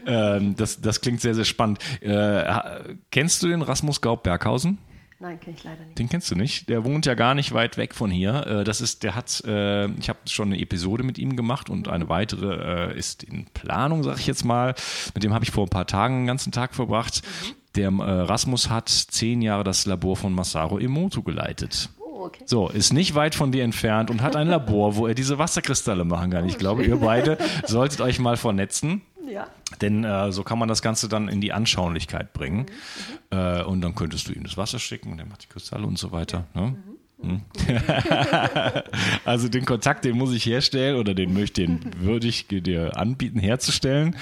Ähm, 0.05 0.55
das, 0.55 0.81
das 0.81 1.01
klingt 1.01 1.21
sehr, 1.21 1.35
sehr 1.35 1.45
spannend. 1.45 1.79
Äh, 2.01 2.95
kennst 3.11 3.43
du 3.43 3.47
den 3.47 3.61
Rasmus 3.61 4.01
Gaub 4.01 4.23
Berghausen? 4.23 4.79
Nein, 5.21 5.39
kenne 5.39 5.55
ich 5.55 5.63
leider 5.63 5.85
nicht. 5.85 5.99
Den 5.99 6.09
kennst 6.09 6.31
du 6.31 6.35
nicht. 6.35 6.67
Der 6.67 6.83
wohnt 6.83 7.05
ja 7.05 7.13
gar 7.13 7.35
nicht 7.35 7.53
weit 7.53 7.77
weg 7.77 7.93
von 7.93 8.09
hier. 8.09 8.47
Äh, 8.47 8.63
das 8.63 8.81
ist, 8.81 9.03
der 9.03 9.13
hat, 9.13 9.43
äh, 9.45 9.85
ich 9.91 10.09
habe 10.09 10.17
schon 10.25 10.47
eine 10.47 10.59
Episode 10.59 11.03
mit 11.03 11.19
ihm 11.19 11.35
gemacht 11.35 11.69
und 11.69 11.87
eine 11.87 12.09
weitere 12.09 12.89
äh, 12.89 12.97
ist 12.97 13.21
in 13.23 13.45
Planung, 13.53 14.03
sag 14.03 14.17
ich 14.17 14.25
jetzt 14.25 14.43
mal. 14.43 14.73
Mit 15.13 15.23
dem 15.23 15.31
habe 15.31 15.45
ich 15.45 15.51
vor 15.51 15.67
ein 15.67 15.69
paar 15.69 15.85
Tagen 15.85 16.15
einen 16.15 16.27
ganzen 16.27 16.51
Tag 16.51 16.73
verbracht. 16.73 17.21
Mhm. 17.23 17.55
Der 17.75 17.89
Rasmus 17.93 18.69
hat 18.69 18.89
zehn 18.89 19.41
Jahre 19.41 19.63
das 19.63 19.85
Labor 19.85 20.17
von 20.17 20.33
Masaru 20.33 20.77
Emoto 20.77 21.21
geleitet. 21.21 21.89
Oh, 21.99 22.25
okay. 22.25 22.43
So, 22.45 22.67
ist 22.67 22.91
nicht 22.91 23.15
weit 23.15 23.33
von 23.33 23.53
dir 23.53 23.63
entfernt 23.63 24.09
und 24.09 24.21
hat 24.21 24.35
ein 24.35 24.47
Labor, 24.49 24.97
wo 24.97 25.07
er 25.07 25.13
diese 25.13 25.37
Wasserkristalle 25.37 26.03
machen 26.03 26.31
kann. 26.31 26.45
Ich 26.47 26.55
oh, 26.55 26.57
glaube, 26.57 26.83
ihr 26.83 26.97
beide 26.97 27.37
solltet 27.65 28.01
euch 28.01 28.19
mal 28.19 28.35
vernetzen. 28.35 29.03
Ja. 29.31 29.47
Denn 29.79 30.03
äh, 30.03 30.31
so 30.31 30.43
kann 30.43 30.59
man 30.59 30.67
das 30.67 30.81
Ganze 30.81 31.07
dann 31.07 31.29
in 31.29 31.39
die 31.39 31.53
Anschaulichkeit 31.53 32.33
bringen. 32.33 32.65
Mhm, 33.31 33.37
mhm. 33.37 33.43
äh, 33.43 33.63
und 33.63 33.81
dann 33.81 33.95
könntest 33.95 34.27
du 34.27 34.33
ihm 34.33 34.43
das 34.43 34.57
Wasser 34.57 34.79
schicken 34.79 35.11
und 35.11 35.19
er 35.19 35.25
macht 35.25 35.43
die 35.43 35.47
Kristalle 35.47 35.87
und 35.87 35.97
so 35.97 36.11
weiter. 36.11 36.45
Ja. 36.53 36.61
Ne? 36.61 36.75
Mhm. 37.21 37.31
mhm. 37.31 37.41
also 39.25 39.47
den 39.47 39.65
Kontakt, 39.65 40.03
den 40.03 40.17
muss 40.17 40.33
ich 40.33 40.45
herstellen 40.45 40.97
oder 40.97 41.13
den 41.13 41.33
möchte, 41.33 41.61
den 41.61 41.79
würde 41.99 42.27
ich 42.27 42.47
dir 42.47 42.97
anbieten, 42.97 43.39
herzustellen. 43.39 44.17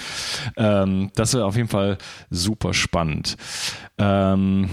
Ähm, 0.55 1.11
das 1.15 1.33
wäre 1.33 1.45
auf 1.45 1.55
jeden 1.55 1.69
Fall 1.69 1.97
super 2.29 2.73
spannend. 2.75 3.35
Ähm, 3.97 4.69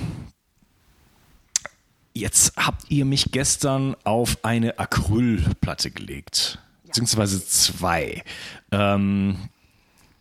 jetzt 2.13 2.57
habt 2.57 2.91
ihr 2.91 3.07
mich 3.07 3.33
gestern 3.33 3.97
auf 4.05 4.39
eine 4.43 4.79
Acrylplatte 4.79 5.91
gelegt, 5.91 6.59
beziehungsweise 6.85 7.45
zwei. 7.47 8.23
Ähm, 8.71 9.49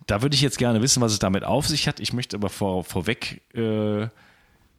da 0.08 0.22
würde 0.22 0.36
ich 0.36 0.42
jetzt 0.42 0.58
gerne 0.58 0.82
wissen, 0.82 1.02
was 1.02 1.12
es 1.12 1.20
damit 1.20 1.44
auf 1.44 1.68
sich 1.68 1.88
hat. 1.88 2.00
Ich 2.00 2.14
möchte 2.14 2.38
aber 2.38 2.50
vor, 2.50 2.84
vorweg 2.84 3.42
äh, 3.56 4.08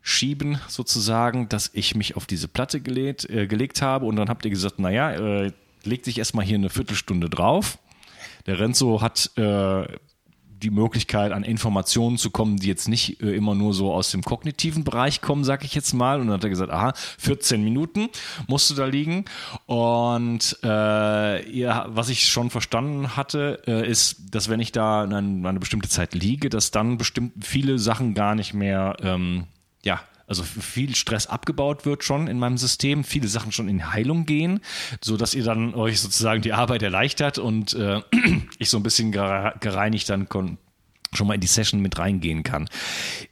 schieben, 0.02 0.60
sozusagen, 0.68 1.48
dass 1.48 1.70
ich 1.72 1.96
mich 1.96 2.16
auf 2.16 2.26
diese 2.26 2.48
Platte 2.48 2.80
gelegt, 2.80 3.28
äh, 3.28 3.46
gelegt 3.46 3.82
habe 3.82 4.06
und 4.06 4.16
dann 4.16 4.28
habt 4.28 4.44
ihr 4.44 4.50
gesagt, 4.50 4.78
naja, 4.78 5.12
äh, 5.12 5.52
leg 5.82 6.02
dich 6.04 6.18
erstmal 6.18 6.44
hier 6.44 6.56
eine 6.56 6.70
Viertelstunde 6.70 7.28
drauf. 7.28 7.78
Der 8.46 8.60
Renzo 8.60 9.00
hat 9.00 9.32
äh, 9.36 9.86
die 10.66 10.70
Möglichkeit, 10.70 11.30
an 11.30 11.44
Informationen 11.44 12.18
zu 12.18 12.30
kommen, 12.30 12.56
die 12.56 12.66
jetzt 12.66 12.88
nicht 12.88 13.22
äh, 13.22 13.36
immer 13.36 13.54
nur 13.54 13.72
so 13.72 13.92
aus 13.92 14.10
dem 14.10 14.22
kognitiven 14.22 14.82
Bereich 14.82 15.20
kommen, 15.20 15.44
sag 15.44 15.64
ich 15.64 15.76
jetzt 15.76 15.92
mal. 15.92 16.20
Und 16.20 16.26
dann 16.26 16.34
hat 16.34 16.44
er 16.44 16.50
gesagt, 16.50 16.72
aha, 16.72 16.92
14 17.18 17.62
Minuten 17.62 18.08
musst 18.48 18.68
du 18.70 18.74
da 18.74 18.84
liegen. 18.84 19.26
Und 19.66 20.58
äh, 20.64 21.56
ja, 21.56 21.86
was 21.88 22.08
ich 22.08 22.26
schon 22.26 22.50
verstanden 22.50 23.16
hatte, 23.16 23.62
äh, 23.68 23.88
ist, 23.88 24.34
dass 24.34 24.48
wenn 24.48 24.58
ich 24.58 24.72
da 24.72 25.04
eine, 25.04 25.18
eine, 25.18 25.60
bestimmte 25.60 25.88
Zeit 25.88 26.14
liege, 26.14 26.48
dass 26.48 26.72
dann 26.72 26.98
bestimmt 26.98 27.44
viele 27.44 27.78
Sachen 27.78 28.14
gar 28.14 28.34
nicht 28.34 28.52
mehr, 28.52 28.96
ähm, 29.02 29.44
ja, 29.84 30.00
also 30.26 30.42
viel 30.42 30.94
Stress 30.94 31.26
abgebaut 31.26 31.86
wird 31.86 32.04
schon 32.04 32.26
in 32.26 32.38
meinem 32.38 32.58
System, 32.58 33.04
viele 33.04 33.28
Sachen 33.28 33.52
schon 33.52 33.68
in 33.68 33.92
Heilung 33.92 34.26
gehen, 34.26 34.60
so 35.00 35.16
dass 35.16 35.34
ihr 35.34 35.44
dann 35.44 35.74
euch 35.74 36.00
sozusagen 36.00 36.42
die 36.42 36.52
Arbeit 36.52 36.82
erleichtert 36.82 37.38
und 37.38 37.74
äh, 37.74 38.02
ich 38.58 38.70
so 38.70 38.76
ein 38.76 38.82
bisschen 38.82 39.12
gereinigt 39.12 40.08
dann 40.10 40.28
schon 41.12 41.26
mal 41.26 41.34
in 41.34 41.40
die 41.40 41.46
Session 41.46 41.80
mit 41.80 41.98
reingehen 41.98 42.42
kann. 42.42 42.68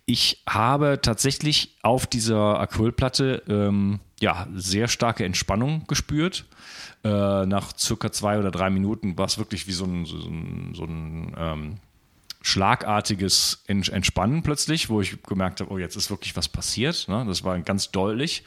Ich 0.07 0.43
habe 0.49 1.01
tatsächlich 1.03 1.77
auf 1.83 2.07
dieser 2.07 2.61
Acrylplatte 2.61 3.43
ähm, 3.49 4.01
ja 4.21 4.47
sehr 4.55 4.89
starke 4.89 5.25
Entspannung 5.25 5.85
gespürt. 5.87 6.47
Äh, 7.03 7.47
nach 7.47 7.77
circa 7.77 8.11
zwei 8.13 8.39
oder 8.39 8.51
drei 8.51 8.71
Minuten 8.71 9.19
war 9.19 9.27
es 9.27 9.39
wirklich 9.39 9.67
wie 9.67 9.73
so 9.73 9.85
ein, 9.85 10.07
so 10.07 10.17
ein, 10.17 10.73
so 10.75 10.85
ein 10.85 11.35
ähm, 11.37 11.75
schlagartiges 12.45 13.65
Entspannen 13.67 14.43
plötzlich, 14.43 14.91
wo 14.91 15.01
ich 15.01 15.23
gemerkt 15.23 15.61
habe, 15.61 15.73
oh, 15.73 15.79
jetzt 15.79 15.97
ist 15.97 16.11
wirklich 16.11 16.37
was 16.37 16.47
passiert. 16.47 17.09
Ne? 17.09 17.25
Das 17.27 17.43
war 17.43 17.59
ganz 17.61 17.91
deutlich. 17.91 18.45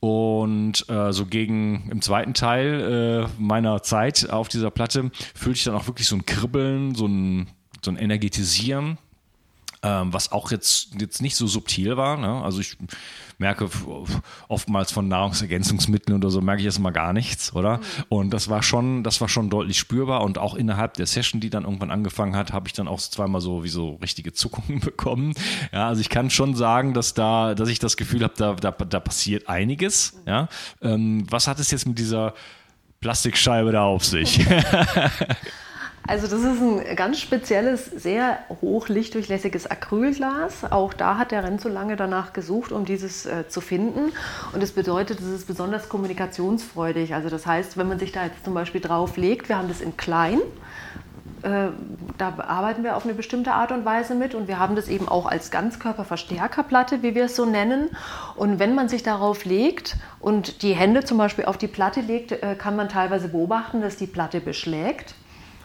Und 0.00 0.88
äh, 0.88 1.12
so 1.12 1.26
gegen 1.26 1.88
im 1.90 2.02
zweiten 2.02 2.34
Teil 2.34 3.28
äh, 3.28 3.40
meiner 3.40 3.82
Zeit 3.82 4.30
auf 4.30 4.48
dieser 4.48 4.72
Platte 4.72 5.12
fühlte 5.34 5.58
ich 5.58 5.64
dann 5.64 5.74
auch 5.76 5.86
wirklich 5.86 6.08
so 6.08 6.16
ein 6.16 6.26
Kribbeln, 6.26 6.94
so 6.96 7.06
ein, 7.06 7.48
so 7.84 7.92
ein 7.92 7.96
Energetisieren, 7.96 8.98
ähm, 9.82 10.12
was 10.12 10.32
auch 10.32 10.50
jetzt, 10.50 11.00
jetzt 11.00 11.22
nicht 11.22 11.36
so 11.36 11.46
subtil 11.46 11.96
war. 11.96 12.16
Ne? 12.16 12.42
Also 12.42 12.60
ich 12.60 12.78
merke 13.40 13.68
oftmals 14.48 14.92
von 14.92 15.08
Nahrungsergänzungsmitteln 15.08 16.18
oder 16.18 16.30
so 16.30 16.42
merke 16.42 16.60
ich 16.60 16.66
erstmal 16.66 16.92
gar 16.92 17.12
nichts, 17.12 17.54
oder? 17.54 17.78
Mhm. 17.78 17.82
Und 18.10 18.30
das 18.30 18.48
war 18.50 18.62
schon, 18.62 19.02
das 19.02 19.20
war 19.20 19.28
schon 19.28 19.48
deutlich 19.48 19.78
spürbar 19.78 20.22
und 20.22 20.38
auch 20.38 20.54
innerhalb 20.54 20.94
der 20.94 21.06
Session, 21.06 21.40
die 21.40 21.48
dann 21.48 21.64
irgendwann 21.64 21.90
angefangen 21.90 22.36
hat, 22.36 22.52
habe 22.52 22.68
ich 22.68 22.74
dann 22.74 22.86
auch 22.86 23.00
zweimal 23.00 23.40
so 23.40 23.64
wie 23.64 23.68
so 23.68 23.94
richtige 24.02 24.32
Zuckungen 24.32 24.80
bekommen. 24.84 25.32
Ja, 25.72 25.88
also 25.88 26.02
ich 26.02 26.10
kann 26.10 26.28
schon 26.28 26.54
sagen, 26.54 26.92
dass 26.92 27.14
da, 27.14 27.54
dass 27.54 27.70
ich 27.70 27.78
das 27.78 27.96
Gefühl 27.96 28.22
habe, 28.22 28.34
da, 28.36 28.54
da, 28.54 28.70
da 28.70 29.00
passiert 29.00 29.48
einiges. 29.48 30.12
Mhm. 30.12 30.20
Ja, 30.26 30.48
ähm, 30.82 31.26
was 31.30 31.48
hat 31.48 31.58
es 31.58 31.70
jetzt 31.70 31.86
mit 31.86 31.98
dieser 31.98 32.34
Plastikscheibe 33.00 33.72
da 33.72 33.84
auf 33.84 34.04
sich? 34.04 34.44
Also 36.10 36.26
das 36.26 36.40
ist 36.42 36.60
ein 36.60 36.96
ganz 36.96 37.20
spezielles, 37.20 37.86
sehr 37.86 38.40
hochlichtdurchlässiges 38.60 39.68
Acrylglas. 39.68 40.64
Auch 40.72 40.92
da 40.92 41.18
hat 41.18 41.30
der 41.30 41.44
Renzo 41.44 41.68
lange 41.68 41.94
danach 41.94 42.32
gesucht, 42.32 42.72
um 42.72 42.84
dieses 42.84 43.26
äh, 43.26 43.46
zu 43.46 43.60
finden. 43.60 44.10
Und 44.52 44.60
das 44.60 44.72
bedeutet, 44.72 45.20
es 45.20 45.28
ist 45.28 45.46
besonders 45.46 45.88
kommunikationsfreudig. 45.88 47.14
Also 47.14 47.28
das 47.28 47.46
heißt, 47.46 47.76
wenn 47.76 47.86
man 47.86 48.00
sich 48.00 48.10
da 48.10 48.24
jetzt 48.24 48.44
zum 48.44 48.54
Beispiel 48.54 48.80
drauf 48.80 49.16
legt, 49.16 49.48
wir 49.48 49.56
haben 49.56 49.68
das 49.68 49.80
in 49.80 49.96
klein, 49.96 50.40
äh, 51.42 51.68
da 52.18 52.34
arbeiten 52.38 52.82
wir 52.82 52.96
auf 52.96 53.04
eine 53.04 53.14
bestimmte 53.14 53.52
Art 53.52 53.70
und 53.70 53.84
Weise 53.84 54.16
mit 54.16 54.34
und 54.34 54.48
wir 54.48 54.58
haben 54.58 54.74
das 54.74 54.88
eben 54.88 55.06
auch 55.06 55.26
als 55.26 55.52
Ganzkörperverstärkerplatte, 55.52 57.04
wie 57.04 57.14
wir 57.14 57.26
es 57.26 57.36
so 57.36 57.46
nennen. 57.46 57.88
Und 58.34 58.58
wenn 58.58 58.74
man 58.74 58.88
sich 58.88 59.04
darauf 59.04 59.44
legt 59.44 59.96
und 60.18 60.62
die 60.62 60.72
Hände 60.72 61.04
zum 61.04 61.18
Beispiel 61.18 61.44
auf 61.44 61.56
die 61.56 61.68
Platte 61.68 62.00
legt, 62.00 62.32
äh, 62.32 62.56
kann 62.58 62.74
man 62.74 62.88
teilweise 62.88 63.28
beobachten, 63.28 63.80
dass 63.80 63.94
die 63.94 64.08
Platte 64.08 64.40
beschlägt. 64.40 65.14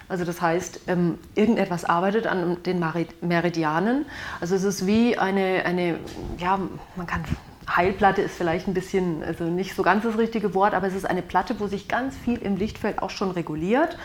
Also 0.08 0.24
das 0.24 0.42
heißt, 0.42 0.82
ähm, 0.88 1.18
irgendetwas 1.34 1.86
arbeitet 1.86 2.28
an 2.28 2.58
den 2.64 2.84
Meridianen. 3.22 4.06
Also 4.40 4.56
es 4.56 4.64
ist 4.64 4.86
wie 4.86 5.18
eine, 5.18 5.64
eine, 5.66 6.00
ja, 6.38 6.60
man 6.96 7.08
kann 7.08 7.24
Heilplatte 7.68 8.22
ist 8.22 8.36
vielleicht 8.36 8.68
ein 8.68 8.74
bisschen, 8.74 9.24
also 9.24 9.46
nicht 9.46 9.76
so 9.76 9.82
ganz 9.82 10.04
das 10.04 10.18
richtige 10.18 10.54
Wort, 10.54 10.74
aber 10.74 10.88
es 10.88 10.94
ist 10.94 11.06
eine 11.06 11.22
Platte, 11.22 11.60
wo 11.60 11.68
sich 11.68 11.88
ganz 11.88 12.16
viel 12.16 12.38
im 12.38 12.58
Lichtfeld 12.58 13.02
auch 13.02 13.10
schon 13.10 13.32
reguliert. 13.32 13.98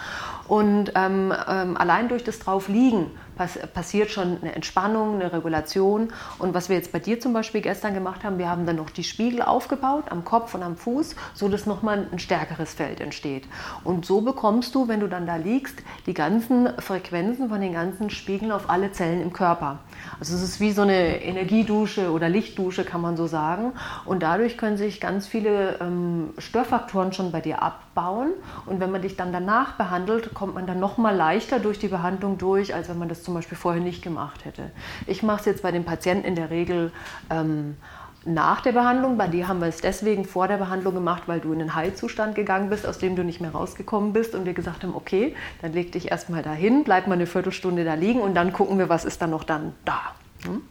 Und 0.48 0.92
ähm, 0.94 1.32
ähm, 1.46 1.76
allein 1.76 2.08
durch 2.08 2.24
das 2.24 2.38
Draufliegen 2.38 3.06
pass 3.40 3.58
passiert 3.72 4.10
schon 4.10 4.36
eine 4.42 4.54
Entspannung, 4.54 5.14
eine 5.14 5.32
Regulation. 5.32 6.12
Und 6.38 6.52
was 6.52 6.68
wir 6.68 6.76
jetzt 6.76 6.92
bei 6.92 6.98
dir 6.98 7.20
zum 7.20 7.32
Beispiel 7.32 7.62
gestern 7.62 7.94
gemacht 7.94 8.22
haben, 8.22 8.36
wir 8.36 8.50
haben 8.50 8.66
dann 8.66 8.76
noch 8.76 8.90
die 8.90 9.02
Spiegel 9.02 9.40
aufgebaut 9.40 10.04
am 10.10 10.26
Kopf 10.26 10.54
und 10.54 10.62
am 10.62 10.76
Fuß, 10.76 11.16
so 11.32 11.48
dass 11.48 11.64
nochmal 11.64 12.06
ein 12.12 12.18
stärkeres 12.18 12.74
Feld 12.74 13.00
entsteht. 13.00 13.44
Und 13.82 14.04
so 14.04 14.20
bekommst 14.20 14.74
du, 14.74 14.88
wenn 14.88 15.00
du 15.00 15.08
dann 15.08 15.26
da 15.26 15.36
liegst, 15.36 15.82
die 16.04 16.12
ganzen 16.12 16.68
Frequenzen 16.80 17.48
von 17.48 17.62
den 17.62 17.72
ganzen 17.72 18.10
Spiegeln 18.10 18.52
auf 18.52 18.68
alle 18.68 18.92
Zellen 18.92 19.22
im 19.22 19.32
Körper. 19.32 19.78
Also 20.18 20.34
es 20.34 20.42
ist 20.42 20.60
wie 20.60 20.72
so 20.72 20.82
eine 20.82 21.22
Energiedusche 21.22 22.12
oder 22.12 22.28
Lichtdusche, 22.28 22.84
kann 22.84 23.00
man 23.00 23.16
so 23.16 23.26
sagen. 23.26 23.72
Und 24.04 24.22
dadurch 24.22 24.58
können 24.58 24.76
sich 24.76 25.00
ganz 25.00 25.26
viele 25.26 25.80
ähm, 25.80 26.34
Störfaktoren 26.36 27.14
schon 27.14 27.32
bei 27.32 27.40
dir 27.40 27.62
abbauen. 27.62 28.32
Und 28.66 28.80
wenn 28.80 28.90
man 28.90 29.00
dich 29.00 29.16
dann 29.16 29.32
danach 29.32 29.78
behandelt, 29.78 30.34
kommt 30.34 30.54
man 30.56 30.66
dann 30.66 30.78
noch 30.78 30.98
mal 30.98 31.16
leichter 31.16 31.58
durch 31.58 31.78
die 31.78 31.88
Behandlung 31.88 32.36
durch, 32.36 32.74
als 32.74 32.90
wenn 32.90 32.98
man 32.98 33.08
das 33.08 33.22
zum 33.22 33.29
Beispiel 33.34 33.58
vorher 33.58 33.82
nicht 33.82 34.02
gemacht 34.02 34.44
hätte. 34.44 34.70
Ich 35.06 35.22
mache 35.22 35.40
es 35.40 35.46
jetzt 35.46 35.62
bei 35.62 35.72
den 35.72 35.84
Patienten 35.84 36.26
in 36.26 36.34
der 36.34 36.50
Regel 36.50 36.92
ähm, 37.30 37.76
nach 38.24 38.60
der 38.60 38.72
Behandlung. 38.72 39.16
Bei 39.16 39.28
dir 39.28 39.48
haben 39.48 39.60
wir 39.60 39.68
es 39.68 39.80
deswegen 39.80 40.24
vor 40.24 40.48
der 40.48 40.58
Behandlung 40.58 40.94
gemacht, 40.94 41.24
weil 41.26 41.40
du 41.40 41.52
in 41.52 41.60
einen 41.60 41.74
Heilzustand 41.74 42.34
gegangen 42.34 42.70
bist, 42.70 42.86
aus 42.86 42.98
dem 42.98 43.16
du 43.16 43.24
nicht 43.24 43.40
mehr 43.40 43.52
rausgekommen 43.52 44.12
bist 44.12 44.34
und 44.34 44.44
wir 44.44 44.52
gesagt 44.52 44.82
haben, 44.82 44.94
okay, 44.94 45.34
dann 45.62 45.72
leg 45.72 45.92
dich 45.92 46.10
erstmal 46.10 46.42
dahin, 46.42 46.84
bleib 46.84 47.06
mal 47.06 47.14
eine 47.14 47.26
Viertelstunde 47.26 47.84
da 47.84 47.94
liegen 47.94 48.20
und 48.20 48.34
dann 48.34 48.52
gucken 48.52 48.78
wir, 48.78 48.88
was 48.88 49.04
ist 49.04 49.22
dann 49.22 49.30
noch 49.30 49.44
dann 49.44 49.72
da. 49.84 50.14
Hm? 50.44 50.62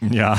Ja, 0.00 0.38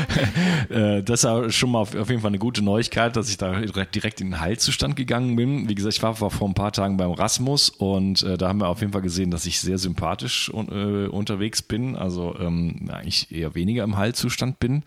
äh, 0.70 1.02
das 1.02 1.24
ist 1.24 1.54
schon 1.54 1.72
mal 1.72 1.80
auf 1.80 1.94
jeden 1.94 2.20
Fall 2.20 2.28
eine 2.28 2.38
gute 2.38 2.62
Neuigkeit, 2.62 3.16
dass 3.16 3.28
ich 3.28 3.36
da 3.36 3.60
direkt 3.60 4.20
in 4.20 4.28
den 4.30 4.40
Heilzustand 4.40 4.94
gegangen 4.94 5.34
bin. 5.34 5.68
Wie 5.68 5.74
gesagt, 5.74 5.96
ich 5.96 6.02
war, 6.02 6.14
vor 6.14 6.48
ein 6.48 6.54
paar 6.54 6.70
Tagen 6.70 6.96
beim 6.96 7.10
Rasmus 7.10 7.70
und 7.70 8.22
äh, 8.22 8.38
da 8.38 8.48
haben 8.48 8.60
wir 8.60 8.68
auf 8.68 8.80
jeden 8.80 8.92
Fall 8.92 9.02
gesehen, 9.02 9.32
dass 9.32 9.46
ich 9.46 9.60
sehr 9.60 9.78
sympathisch 9.78 10.50
äh, 10.54 11.06
unterwegs 11.06 11.60
bin, 11.60 11.96
also 11.96 12.36
ähm, 12.38 12.88
eigentlich 12.92 13.32
eher 13.32 13.54
weniger 13.56 13.82
im 13.82 13.96
Heilzustand 13.96 14.60
bin. 14.60 14.84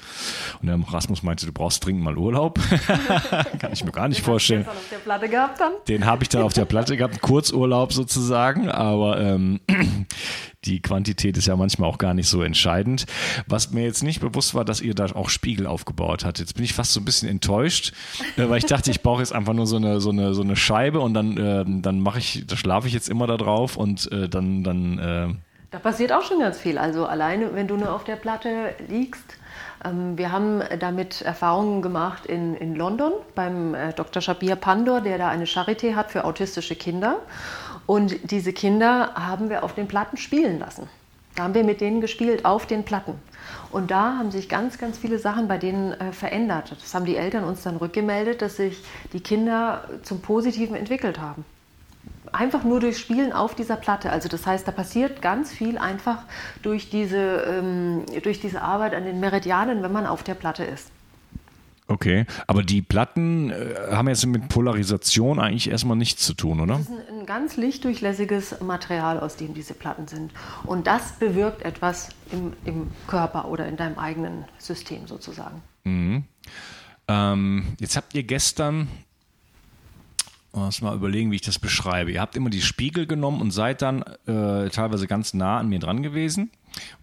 Und 0.61 0.67
der 0.67 0.79
Rasmus 0.89 1.21
meinte, 1.23 1.45
du 1.45 1.51
brauchst 1.51 1.85
dringend 1.85 2.03
mal 2.03 2.17
Urlaub. 2.17 2.59
Kann 3.59 3.73
ich 3.73 3.83
mir 3.83 3.91
gar 3.91 4.07
nicht 4.07 4.21
Den 4.21 4.25
vorstellen. 4.25 4.63
Den 4.63 4.69
auf 4.69 4.89
der 4.89 4.97
Platte 4.97 5.27
gehabt 5.27 5.59
dann? 5.59 5.73
Den 5.87 6.05
habe 6.05 6.23
ich 6.23 6.29
dann 6.29 6.43
auf 6.43 6.53
der 6.53 6.65
Platte 6.65 6.95
gehabt, 6.95 7.21
Kurzurlaub 7.21 7.91
sozusagen, 7.91 8.69
aber 8.69 9.19
ähm, 9.19 9.59
die 10.67 10.81
Quantität 10.81 11.37
ist 11.37 11.47
ja 11.47 11.55
manchmal 11.55 11.89
auch 11.89 11.97
gar 11.97 12.13
nicht 12.13 12.27
so 12.27 12.43
entscheidend. 12.43 13.05
Was 13.47 13.71
mir 13.71 13.83
jetzt 13.83 14.03
nicht 14.03 14.19
bewusst 14.19 14.53
war, 14.53 14.65
dass 14.65 14.81
ihr 14.81 14.93
da 14.93 15.05
auch 15.15 15.29
Spiegel 15.29 15.65
aufgebaut 15.65 16.25
habt. 16.25 16.39
Jetzt 16.39 16.55
bin 16.55 16.63
ich 16.63 16.73
fast 16.73 16.93
so 16.93 16.99
ein 16.99 17.05
bisschen 17.05 17.29
enttäuscht, 17.29 17.93
äh, 18.35 18.49
weil 18.49 18.57
ich 18.57 18.65
dachte, 18.65 18.91
ich 18.91 19.01
brauche 19.01 19.21
jetzt 19.21 19.33
einfach 19.33 19.53
nur 19.53 19.67
so 19.67 19.77
eine, 19.77 20.01
so 20.01 20.09
eine, 20.09 20.33
so 20.33 20.41
eine 20.41 20.55
Scheibe 20.55 20.99
und 20.99 21.13
dann, 21.13 21.37
äh, 21.37 21.65
dann 21.81 22.01
mache 22.01 22.19
ich, 22.19 22.45
da 22.45 22.55
schlafe 22.57 22.87
ich 22.87 22.93
jetzt 22.93 23.09
immer 23.09 23.27
da 23.27 23.37
drauf 23.37 23.77
und 23.77 24.11
äh, 24.11 24.27
dann, 24.29 24.63
dann 24.63 24.99
äh 24.99 25.35
da 25.69 25.79
passiert 25.79 26.13
auch 26.13 26.23
schon 26.23 26.39
ganz 26.39 26.57
viel. 26.57 26.77
Also 26.77 27.05
alleine, 27.05 27.53
wenn 27.53 27.67
du 27.67 27.75
nur 27.75 27.93
auf 27.93 28.05
der 28.05 28.15
Platte 28.15 28.73
liegst, 28.87 29.37
ähm, 29.83 30.17
wir 30.17 30.31
haben 30.31 30.61
damit 30.79 31.21
Erfahrungen 31.21 31.81
gemacht 31.81 32.25
in, 32.25 32.55
in 32.55 32.75
London 32.75 33.11
beim 33.35 33.75
äh, 33.75 33.93
Dr. 33.93 34.21
Shabir 34.21 34.55
Pandor, 34.55 35.01
der 35.01 35.17
da 35.17 35.27
eine 35.27 35.45
Charité 35.45 35.95
hat 35.95 36.11
für 36.11 36.23
autistische 36.23 36.75
Kinder. 36.75 37.19
Und 37.87 38.31
diese 38.31 38.53
Kinder 38.53 39.13
haben 39.15 39.49
wir 39.49 39.63
auf 39.63 39.73
den 39.73 39.87
Platten 39.87 40.17
spielen 40.17 40.59
lassen. 40.59 40.87
Da 41.35 41.43
haben 41.43 41.53
wir 41.53 41.63
mit 41.63 41.81
denen 41.81 42.01
gespielt 42.01 42.45
auf 42.45 42.65
den 42.65 42.83
Platten. 42.83 43.13
Und 43.71 43.91
da 43.91 44.17
haben 44.17 44.29
sich 44.29 44.49
ganz, 44.49 44.77
ganz 44.77 44.97
viele 44.97 45.19
Sachen 45.19 45.47
bei 45.47 45.57
denen 45.57 45.93
äh, 45.93 46.11
verändert. 46.11 46.75
Das 46.79 46.93
haben 46.93 47.05
die 47.05 47.15
Eltern 47.15 47.43
uns 47.43 47.63
dann 47.63 47.77
rückgemeldet, 47.77 48.41
dass 48.41 48.57
sich 48.57 48.83
die 49.13 49.21
Kinder 49.21 49.87
zum 50.03 50.21
Positiven 50.21 50.75
entwickelt 50.75 51.19
haben. 51.19 51.45
Einfach 52.33 52.63
nur 52.63 52.81
durch 52.81 52.97
Spielen 52.97 53.31
auf 53.31 53.55
dieser 53.55 53.77
Platte. 53.77 54.09
Also 54.09 54.27
das 54.27 54.45
heißt, 54.45 54.67
da 54.67 54.71
passiert 54.71 55.21
ganz 55.21 55.53
viel 55.53 55.77
einfach 55.77 56.23
durch 56.63 56.89
diese, 56.89 57.17
ähm, 57.17 58.03
durch 58.23 58.41
diese 58.41 58.61
Arbeit 58.61 58.93
an 58.93 59.05
den 59.05 59.19
Meridianen, 59.21 59.81
wenn 59.81 59.91
man 59.93 60.05
auf 60.05 60.23
der 60.23 60.35
Platte 60.35 60.65
ist. 60.65 60.91
Okay, 61.89 62.25
aber 62.47 62.63
die 62.63 62.81
Platten 62.81 63.49
äh, 63.49 63.75
haben 63.91 64.09
jetzt 64.09 64.25
mit 64.25 64.49
Polarisation 64.49 65.39
eigentlich 65.39 65.69
erstmal 65.69 65.95
nichts 65.95 66.25
zu 66.25 66.33
tun, 66.33 66.59
oder? 66.59 66.73
Das 66.73 66.81
ist 66.81 66.91
ein, 66.91 67.19
ein, 67.19 67.25
ganz 67.25 67.55
lichtdurchlässiges 67.55 68.59
Material, 68.59 69.19
aus 69.19 69.37
dem 69.37 69.53
diese 69.53 69.73
Platten 69.73 70.07
sind. 70.07 70.33
Und 70.65 70.85
das 70.85 71.13
bewirkt 71.13 71.61
etwas 71.61 72.09
im, 72.31 72.53
im 72.65 72.91
Körper 73.07 73.47
oder 73.47 73.67
in 73.67 73.77
deinem 73.77 73.97
eigenen 73.97 74.45
System 74.57 75.07
sozusagen. 75.07 75.61
Mhm. 75.85 76.25
Ähm, 77.07 77.63
jetzt 77.79 77.95
habt 77.95 78.13
ihr 78.13 78.23
gestern 78.23 78.89
Lass 80.65 80.81
mal 80.81 80.95
überlegen, 80.95 81.31
wie 81.31 81.35
ich 81.35 81.41
das 81.41 81.59
beschreibe. 81.59 82.11
Ihr 82.11 82.21
habt 82.21 82.35
immer 82.35 82.49
die 82.49 82.61
Spiegel 82.61 83.05
genommen 83.05 83.41
und 83.41 83.51
seid 83.51 83.81
dann 83.81 84.01
äh, 84.25 84.69
teilweise 84.69 85.07
ganz 85.07 85.33
nah 85.33 85.59
an 85.59 85.69
mir 85.69 85.79
dran 85.79 86.03
gewesen. 86.03 86.51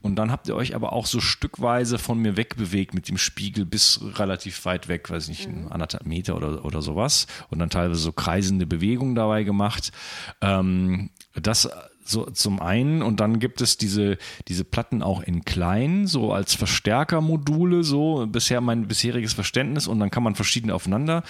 Und 0.02 0.16
dann 0.16 0.30
habt 0.30 0.48
ihr 0.48 0.54
euch 0.54 0.74
aber 0.74 0.92
auch 0.92 1.06
so 1.06 1.20
stückweise 1.20 1.98
von 1.98 2.18
mir 2.18 2.36
wegbewegt 2.36 2.94
mit 2.94 3.08
dem 3.08 3.18
Spiegel 3.18 3.64
bis 3.64 4.00
relativ 4.18 4.64
weit 4.64 4.88
weg, 4.88 5.10
weiß 5.10 5.28
nicht, 5.28 5.48
mhm. 5.48 5.68
anderthalb 5.70 6.06
Meter 6.06 6.36
oder, 6.36 6.64
oder 6.64 6.82
sowas. 6.82 7.26
Und 7.50 7.58
dann 7.58 7.70
teilweise 7.70 8.00
so 8.00 8.12
kreisende 8.12 8.66
Bewegungen 8.66 9.14
dabei 9.14 9.42
gemacht. 9.42 9.92
Ähm, 10.40 11.10
das 11.34 11.68
so 12.04 12.26
zum 12.26 12.60
einen 12.60 13.02
und 13.02 13.20
dann 13.20 13.38
gibt 13.38 13.60
es 13.62 13.78
diese, 13.78 14.18
diese 14.48 14.64
Platten 14.64 15.02
auch 15.02 15.22
in 15.22 15.44
klein, 15.44 16.06
so 16.06 16.32
als 16.32 16.54
Verstärkermodule, 16.54 17.82
so 17.82 18.26
bisher 18.26 18.60
mein 18.60 18.86
bisheriges 18.86 19.32
Verständnis 19.32 19.86
und 19.86 20.00
dann 20.00 20.10
kann 20.10 20.22
man 20.22 20.34
verschiedene 20.34 20.74
aufeinander 20.74 21.22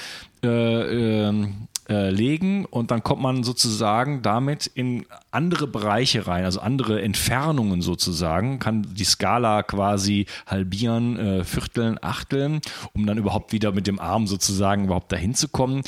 äh, 0.43 1.29
äh, 1.29 1.47
äh, 1.89 2.11
legen 2.11 2.65
und 2.65 2.91
dann 2.91 3.03
kommt 3.03 3.23
man 3.23 3.45
sozusagen 3.45 4.23
damit 4.23 4.67
in 4.67 5.07
andere 5.31 5.67
Bereiche 5.67 6.27
rein, 6.27 6.45
also 6.45 6.61
andere 6.61 7.03
Entfernungen 7.03 7.83
sozusagen, 7.83 8.59
kann 8.59 8.87
die 8.95 9.05
Skala 9.05 9.63
quasi 9.63 10.27
halbieren, 10.47 11.19
äh, 11.19 11.45
vierteln, 11.45 11.99
achteln, 12.01 12.61
um 12.93 13.07
dann 13.07 13.19
überhaupt 13.19 13.53
wieder 13.53 13.73
mit 13.73 13.87
dem 13.87 14.01
Arm 14.01 14.27
sozusagen 14.27 14.85
überhaupt 14.85 15.13
dahin 15.13 15.35
zu 15.35 15.49
kommen. 15.49 15.83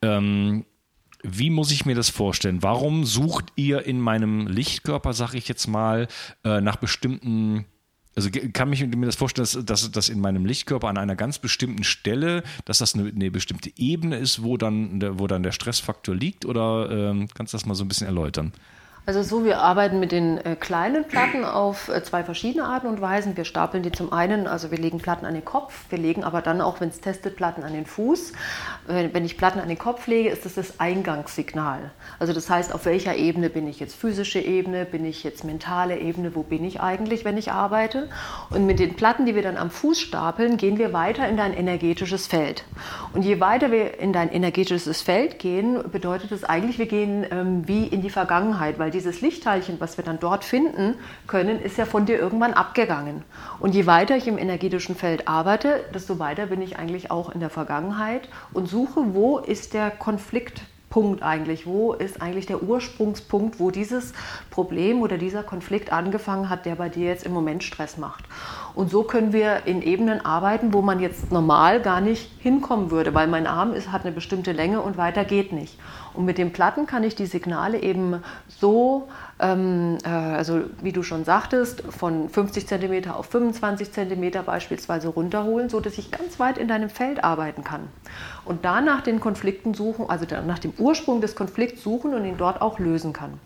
Ähm, 0.00 0.64
wie 1.22 1.50
muss 1.50 1.70
ich 1.70 1.86
mir 1.86 1.94
das 1.94 2.10
vorstellen? 2.10 2.62
Warum 2.62 3.04
sucht 3.04 3.52
ihr 3.54 3.86
in 3.86 4.00
meinem 4.00 4.48
Lichtkörper, 4.48 5.12
sag 5.12 5.34
ich 5.34 5.48
jetzt 5.48 5.68
mal, 5.68 6.08
äh, 6.44 6.60
nach 6.60 6.76
bestimmten 6.76 7.66
also 8.14 8.28
kann 8.52 8.68
mich 8.70 8.86
mir 8.86 9.06
das 9.06 9.16
vorstellen, 9.16 9.46
dass, 9.50 9.64
dass 9.64 9.90
das 9.90 10.08
in 10.08 10.20
meinem 10.20 10.44
Lichtkörper 10.44 10.88
an 10.88 10.98
einer 10.98 11.16
ganz 11.16 11.38
bestimmten 11.38 11.84
Stelle, 11.84 12.42
dass 12.64 12.78
das 12.78 12.94
eine, 12.94 13.08
eine 13.08 13.30
bestimmte 13.30 13.72
Ebene 13.76 14.16
ist, 14.18 14.42
wo 14.42 14.56
dann, 14.56 15.00
der, 15.00 15.18
wo 15.18 15.26
dann 15.26 15.42
der 15.42 15.52
Stressfaktor 15.52 16.14
liegt? 16.14 16.44
Oder 16.44 16.90
ähm, 16.90 17.28
kannst 17.34 17.52
du 17.52 17.56
das 17.56 17.66
mal 17.66 17.74
so 17.74 17.84
ein 17.84 17.88
bisschen 17.88 18.06
erläutern? 18.06 18.52
Also 19.04 19.24
so, 19.24 19.44
wir 19.44 19.58
arbeiten 19.58 19.98
mit 19.98 20.12
den 20.12 20.38
äh, 20.38 20.54
kleinen 20.54 21.08
Platten 21.08 21.44
auf 21.44 21.88
äh, 21.88 22.04
zwei 22.04 22.22
verschiedene 22.22 22.66
Arten 22.66 22.86
und 22.86 23.00
Weisen. 23.00 23.36
Wir 23.36 23.44
stapeln 23.44 23.82
die 23.82 23.90
zum 23.90 24.12
einen, 24.12 24.46
also 24.46 24.70
wir 24.70 24.78
legen 24.78 24.98
Platten 24.98 25.26
an 25.26 25.34
den 25.34 25.44
Kopf, 25.44 25.86
wir 25.90 25.98
legen 25.98 26.22
aber 26.22 26.40
dann 26.40 26.60
auch, 26.60 26.80
wenn 26.80 26.90
es 26.90 27.00
testet, 27.00 27.34
Platten 27.34 27.64
an 27.64 27.72
den 27.72 27.84
Fuß. 27.84 28.32
Wenn, 28.86 29.12
wenn 29.12 29.24
ich 29.24 29.36
Platten 29.36 29.58
an 29.58 29.66
den 29.66 29.78
Kopf 29.78 30.06
lege, 30.06 30.28
ist 30.28 30.44
das 30.44 30.54
das 30.54 30.78
Eingangssignal. 30.78 31.90
Also 32.20 32.32
das 32.32 32.48
heißt, 32.48 32.72
auf 32.72 32.84
welcher 32.86 33.16
Ebene 33.16 33.50
bin 33.50 33.66
ich 33.66 33.80
jetzt? 33.80 33.96
Physische 33.96 34.38
Ebene, 34.38 34.84
bin 34.84 35.04
ich 35.04 35.24
jetzt 35.24 35.42
mentale 35.42 35.98
Ebene, 35.98 36.36
wo 36.36 36.44
bin 36.44 36.64
ich 36.64 36.80
eigentlich, 36.80 37.24
wenn 37.24 37.36
ich 37.36 37.50
arbeite? 37.50 38.08
Und 38.50 38.66
mit 38.66 38.78
den 38.78 38.94
Platten, 38.94 39.26
die 39.26 39.34
wir 39.34 39.42
dann 39.42 39.56
am 39.56 39.70
Fuß 39.70 39.98
stapeln, 39.98 40.58
gehen 40.58 40.78
wir 40.78 40.92
weiter 40.92 41.28
in 41.28 41.36
dein 41.36 41.54
energetisches 41.54 42.28
Feld. 42.28 42.62
Und 43.12 43.24
je 43.24 43.40
weiter 43.40 43.72
wir 43.72 43.98
in 43.98 44.12
dein 44.12 44.30
energetisches 44.30 45.02
Feld 45.02 45.40
gehen, 45.40 45.90
bedeutet 45.90 46.30
das 46.30 46.44
eigentlich, 46.44 46.78
wir 46.78 46.86
gehen 46.86 47.26
ähm, 47.32 47.66
wie 47.66 47.88
in 47.88 48.00
die 48.00 48.08
Vergangenheit, 48.08 48.78
weil 48.78 48.91
dieses 48.92 49.20
Lichtteilchen, 49.20 49.80
was 49.80 49.96
wir 49.96 50.04
dann 50.04 50.20
dort 50.20 50.44
finden 50.44 50.94
können, 51.26 51.60
ist 51.60 51.78
ja 51.78 51.84
von 51.84 52.06
dir 52.06 52.18
irgendwann 52.18 52.54
abgegangen. 52.54 53.24
Und 53.58 53.74
je 53.74 53.86
weiter 53.86 54.16
ich 54.16 54.28
im 54.28 54.38
energetischen 54.38 54.94
Feld 54.94 55.26
arbeite, 55.26 55.84
desto 55.92 56.18
weiter 56.18 56.46
bin 56.46 56.62
ich 56.62 56.78
eigentlich 56.78 57.10
auch 57.10 57.30
in 57.30 57.40
der 57.40 57.50
Vergangenheit 57.50 58.28
und 58.52 58.68
suche, 58.68 59.14
wo 59.14 59.38
ist 59.38 59.74
der 59.74 59.90
Konflikt 59.90 60.62
Punkt 60.92 61.22
eigentlich? 61.22 61.66
Wo 61.66 61.94
ist 61.94 62.20
eigentlich 62.20 62.44
der 62.44 62.62
Ursprungspunkt, 62.62 63.58
wo 63.58 63.70
dieses 63.70 64.12
Problem 64.50 65.00
oder 65.00 65.16
dieser 65.16 65.42
Konflikt 65.42 65.90
angefangen 65.90 66.50
hat, 66.50 66.66
der 66.66 66.74
bei 66.74 66.90
dir 66.90 67.06
jetzt 67.06 67.24
im 67.24 67.32
Moment 67.32 67.64
Stress 67.64 67.96
macht? 67.96 68.24
Und 68.74 68.90
so 68.90 69.02
können 69.02 69.32
wir 69.32 69.66
in 69.66 69.82
Ebenen 69.82 70.24
arbeiten, 70.24 70.72
wo 70.72 70.80
man 70.80 71.00
jetzt 71.00 71.30
normal 71.30 71.80
gar 71.80 72.00
nicht 72.00 72.30
hinkommen 72.38 72.90
würde, 72.90 73.12
weil 73.14 73.26
mein 73.26 73.46
Arm 73.46 73.74
ist, 73.74 73.92
hat 73.92 74.02
eine 74.02 74.12
bestimmte 74.12 74.52
Länge 74.52 74.80
und 74.80 74.96
weiter 74.96 75.24
geht 75.24 75.52
nicht. 75.52 75.78
Und 76.14 76.24
mit 76.24 76.38
den 76.38 76.52
Platten 76.52 76.86
kann 76.86 77.04
ich 77.04 77.14
die 77.14 77.26
Signale 77.26 77.82
eben 77.82 78.22
so, 78.48 79.08
ähm, 79.40 79.98
äh, 80.04 80.08
also 80.08 80.62
wie 80.82 80.92
du 80.92 81.02
schon 81.02 81.24
sagtest, 81.24 81.82
von 81.90 82.28
50 82.28 82.66
cm 82.66 83.10
auf 83.10 83.26
25 83.26 83.92
cm 83.92 84.44
beispielsweise 84.44 85.08
runterholen, 85.08 85.68
sodass 85.68 85.98
ich 85.98 86.10
ganz 86.10 86.38
weit 86.38 86.58
in 86.58 86.68
deinem 86.68 86.90
Feld 86.90 87.24
arbeiten 87.24 87.64
kann. 87.64 87.88
Und 88.44 88.64
danach 88.64 89.02
den 89.02 89.20
Konflikten 89.20 89.74
suchen, 89.74 90.08
also 90.08 90.26
nach 90.46 90.58
dem 90.58 90.72
Ursprung 90.78 91.20
des 91.20 91.34
Konflikts 91.34 91.82
suchen 91.82 92.14
und 92.14 92.24
ihn 92.24 92.36
dort 92.36 92.60
auch 92.60 92.78
lösen 92.78 93.12
kann. 93.12 93.38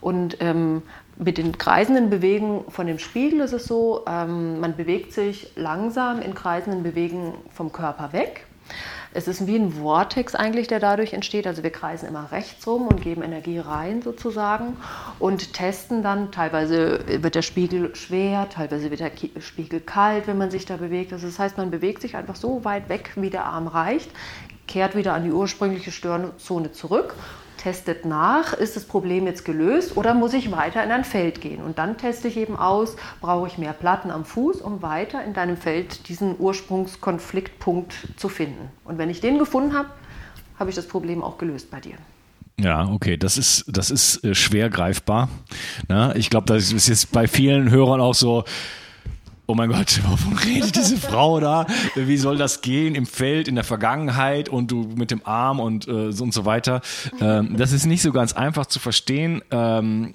Und 0.00 0.36
ähm, 0.40 0.82
mit 1.18 1.38
den 1.38 1.58
kreisenden 1.58 2.10
Bewegungen 2.10 2.70
von 2.70 2.86
dem 2.86 2.98
Spiegel 2.98 3.40
ist 3.40 3.52
es 3.52 3.66
so, 3.66 4.04
ähm, 4.06 4.60
man 4.60 4.76
bewegt 4.76 5.12
sich 5.12 5.50
langsam 5.56 6.22
in 6.22 6.34
kreisenden 6.34 6.82
Bewegungen 6.82 7.34
vom 7.50 7.72
Körper 7.72 8.12
weg 8.12 8.46
es 9.14 9.26
ist 9.26 9.46
wie 9.46 9.56
ein 9.56 9.72
Vortex 9.72 10.34
eigentlich, 10.34 10.68
der 10.68 10.80
dadurch 10.80 11.12
entsteht. 11.12 11.46
Also 11.46 11.62
wir 11.62 11.70
kreisen 11.70 12.08
immer 12.08 12.30
rechts 12.30 12.66
rum 12.66 12.86
und 12.86 13.00
geben 13.00 13.22
Energie 13.22 13.58
rein 13.58 14.02
sozusagen 14.02 14.76
und 15.18 15.54
testen 15.54 16.02
dann. 16.02 16.30
Teilweise 16.30 17.00
wird 17.06 17.34
der 17.34 17.42
Spiegel 17.42 17.94
schwer, 17.96 18.48
teilweise 18.50 18.90
wird 18.90 19.00
der 19.00 19.12
Spiegel 19.40 19.80
kalt, 19.80 20.26
wenn 20.26 20.38
man 20.38 20.50
sich 20.50 20.66
da 20.66 20.76
bewegt. 20.76 21.12
Also 21.12 21.26
das 21.26 21.38
heißt, 21.38 21.56
man 21.56 21.70
bewegt 21.70 22.02
sich 22.02 22.16
einfach 22.16 22.36
so 22.36 22.64
weit 22.64 22.88
weg, 22.88 23.12
wie 23.16 23.30
der 23.30 23.46
Arm 23.46 23.66
reicht, 23.66 24.10
kehrt 24.66 24.94
wieder 24.94 25.14
an 25.14 25.24
die 25.24 25.32
ursprüngliche 25.32 25.90
Störzone 25.90 26.72
zurück 26.72 27.14
testet 27.58 28.06
nach, 28.06 28.54
ist 28.54 28.76
das 28.76 28.84
Problem 28.84 29.26
jetzt 29.26 29.44
gelöst 29.44 29.96
oder 29.96 30.14
muss 30.14 30.32
ich 30.32 30.50
weiter 30.50 30.82
in 30.82 30.90
ein 30.90 31.04
Feld 31.04 31.42
gehen? 31.42 31.60
Und 31.60 31.78
dann 31.78 31.98
teste 31.98 32.28
ich 32.28 32.38
eben 32.38 32.56
aus, 32.56 32.96
brauche 33.20 33.46
ich 33.46 33.58
mehr 33.58 33.74
Platten 33.74 34.10
am 34.10 34.24
Fuß, 34.24 34.62
um 34.62 34.80
weiter 34.80 35.22
in 35.22 35.34
deinem 35.34 35.58
Feld 35.58 36.08
diesen 36.08 36.36
Ursprungskonfliktpunkt 36.38 37.94
zu 38.16 38.28
finden. 38.28 38.70
Und 38.84 38.96
wenn 38.96 39.10
ich 39.10 39.20
den 39.20 39.38
gefunden 39.38 39.76
habe, 39.76 39.90
habe 40.58 40.70
ich 40.70 40.76
das 40.76 40.88
Problem 40.88 41.22
auch 41.22 41.36
gelöst 41.38 41.70
bei 41.70 41.80
dir. 41.80 41.96
Ja, 42.60 42.88
okay, 42.88 43.16
das 43.16 43.38
ist, 43.38 43.64
das 43.68 43.90
ist 43.90 44.24
äh, 44.24 44.34
schwer 44.34 44.68
greifbar. 44.68 45.28
Na, 45.86 46.16
ich 46.16 46.28
glaube, 46.28 46.46
das 46.46 46.72
ist 46.72 46.88
jetzt 46.88 47.12
bei 47.12 47.28
vielen 47.28 47.70
Hörern 47.70 48.00
auch 48.00 48.14
so, 48.14 48.44
oh 49.48 49.54
mein 49.54 49.70
Gott, 49.70 50.00
wovon 50.08 50.36
redet 50.38 50.76
diese 50.76 50.96
Frau 50.96 51.40
da? 51.40 51.66
Wie 51.96 52.18
soll 52.18 52.36
das 52.36 52.60
gehen 52.60 52.94
im 52.94 53.06
Feld, 53.06 53.48
in 53.48 53.56
der 53.56 53.64
Vergangenheit 53.64 54.48
und 54.48 54.70
du 54.70 54.88
mit 54.94 55.10
dem 55.10 55.22
Arm 55.24 55.58
und 55.58 55.88
äh, 55.88 56.12
so 56.12 56.22
und 56.22 56.32
so 56.32 56.44
weiter? 56.44 56.82
Ähm, 57.20 57.56
das 57.56 57.72
ist 57.72 57.86
nicht 57.86 58.02
so 58.02 58.12
ganz 58.12 58.34
einfach 58.34 58.66
zu 58.66 58.78
verstehen. 58.78 59.42
Ähm, 59.50 60.14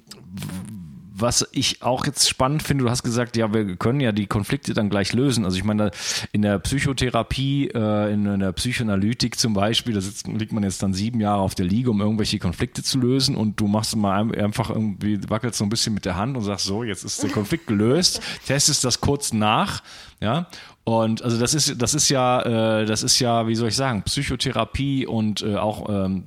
was 1.15 1.47
ich 1.51 1.83
auch 1.83 2.05
jetzt 2.05 2.27
spannend 2.27 2.63
finde, 2.63 2.85
du 2.85 2.89
hast 2.89 3.03
gesagt, 3.03 3.37
ja, 3.37 3.53
wir 3.53 3.75
können 3.75 3.99
ja 3.99 4.11
die 4.11 4.25
Konflikte 4.25 4.73
dann 4.73 4.89
gleich 4.89 5.13
lösen. 5.13 5.45
Also 5.45 5.57
ich 5.57 5.63
meine, 5.63 5.91
in 6.31 6.41
der 6.41 6.57
Psychotherapie, 6.59 7.67
äh, 7.67 8.11
in 8.11 8.39
der 8.39 8.51
Psychoanalytik 8.51 9.37
zum 9.37 9.53
Beispiel, 9.53 9.93
da 9.93 10.01
sitzt, 10.01 10.27
liegt 10.27 10.53
man 10.53 10.63
jetzt 10.63 10.81
dann 10.81 10.93
sieben 10.93 11.19
Jahre 11.19 11.41
auf 11.41 11.53
der 11.53 11.67
Liege, 11.67 11.91
um 11.91 12.01
irgendwelche 12.01 12.39
Konflikte 12.39 12.81
zu 12.81 12.99
lösen 12.99 13.35
und 13.35 13.59
du 13.59 13.67
machst 13.67 13.95
mal 13.95 14.35
einfach 14.35 14.71
irgendwie, 14.71 15.19
wackelst 15.29 15.59
so 15.59 15.65
ein 15.65 15.69
bisschen 15.69 15.93
mit 15.93 16.05
der 16.05 16.15
Hand 16.15 16.35
und 16.35 16.43
sagst 16.43 16.65
so, 16.65 16.83
jetzt 16.83 17.03
ist 17.03 17.21
der 17.21 17.29
Konflikt 17.29 17.67
gelöst, 17.67 18.21
testest 18.47 18.83
das 18.83 18.99
kurz 18.99 19.33
nach, 19.33 19.83
ja, 20.19 20.47
und 20.83 21.21
also 21.21 21.39
das 21.39 21.53
ist, 21.53 21.81
das 21.81 21.93
ist 21.93 22.09
ja, 22.09 22.81
äh, 22.81 22.85
das 22.85 23.03
ist 23.03 23.19
ja, 23.19 23.47
wie 23.47 23.55
soll 23.55 23.69
ich 23.69 23.75
sagen, 23.75 24.01
Psychotherapie 24.01 25.05
und 25.05 25.41
äh, 25.41 25.55
auch 25.55 25.87
ähm, 25.89 26.25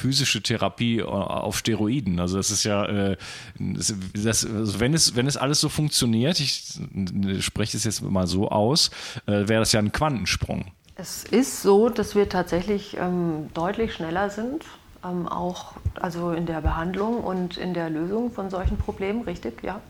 physische 0.00 0.42
Therapie 0.42 0.98
äh, 0.98 1.04
auf 1.04 1.58
Steroiden. 1.58 2.18
Also 2.20 2.36
das 2.36 2.50
ist 2.50 2.64
ja, 2.64 2.84
äh, 2.86 3.16
das, 3.58 3.94
das, 4.14 4.46
also 4.46 4.80
wenn 4.80 4.94
es 4.94 5.14
wenn 5.14 5.26
es 5.26 5.36
alles 5.36 5.60
so 5.60 5.68
funktioniert, 5.68 6.40
ich 6.40 6.74
spreche 7.40 7.76
es 7.76 7.84
jetzt 7.84 8.02
mal 8.02 8.26
so 8.26 8.48
aus, 8.48 8.90
äh, 9.26 9.48
wäre 9.48 9.60
das 9.60 9.72
ja 9.72 9.80
ein 9.80 9.92
Quantensprung. 9.92 10.72
Es 10.96 11.24
ist 11.24 11.62
so, 11.62 11.88
dass 11.88 12.14
wir 12.14 12.28
tatsächlich 12.28 12.96
ähm, 12.98 13.48
deutlich 13.54 13.94
schneller 13.94 14.28
sind, 14.28 14.64
ähm, 15.04 15.28
auch 15.28 15.72
also 15.94 16.32
in 16.32 16.46
der 16.46 16.60
Behandlung 16.60 17.24
und 17.24 17.56
in 17.56 17.72
der 17.72 17.88
Lösung 17.88 18.30
von 18.30 18.50
solchen 18.50 18.76
Problemen, 18.76 19.22
richtig, 19.22 19.62
ja. 19.62 19.80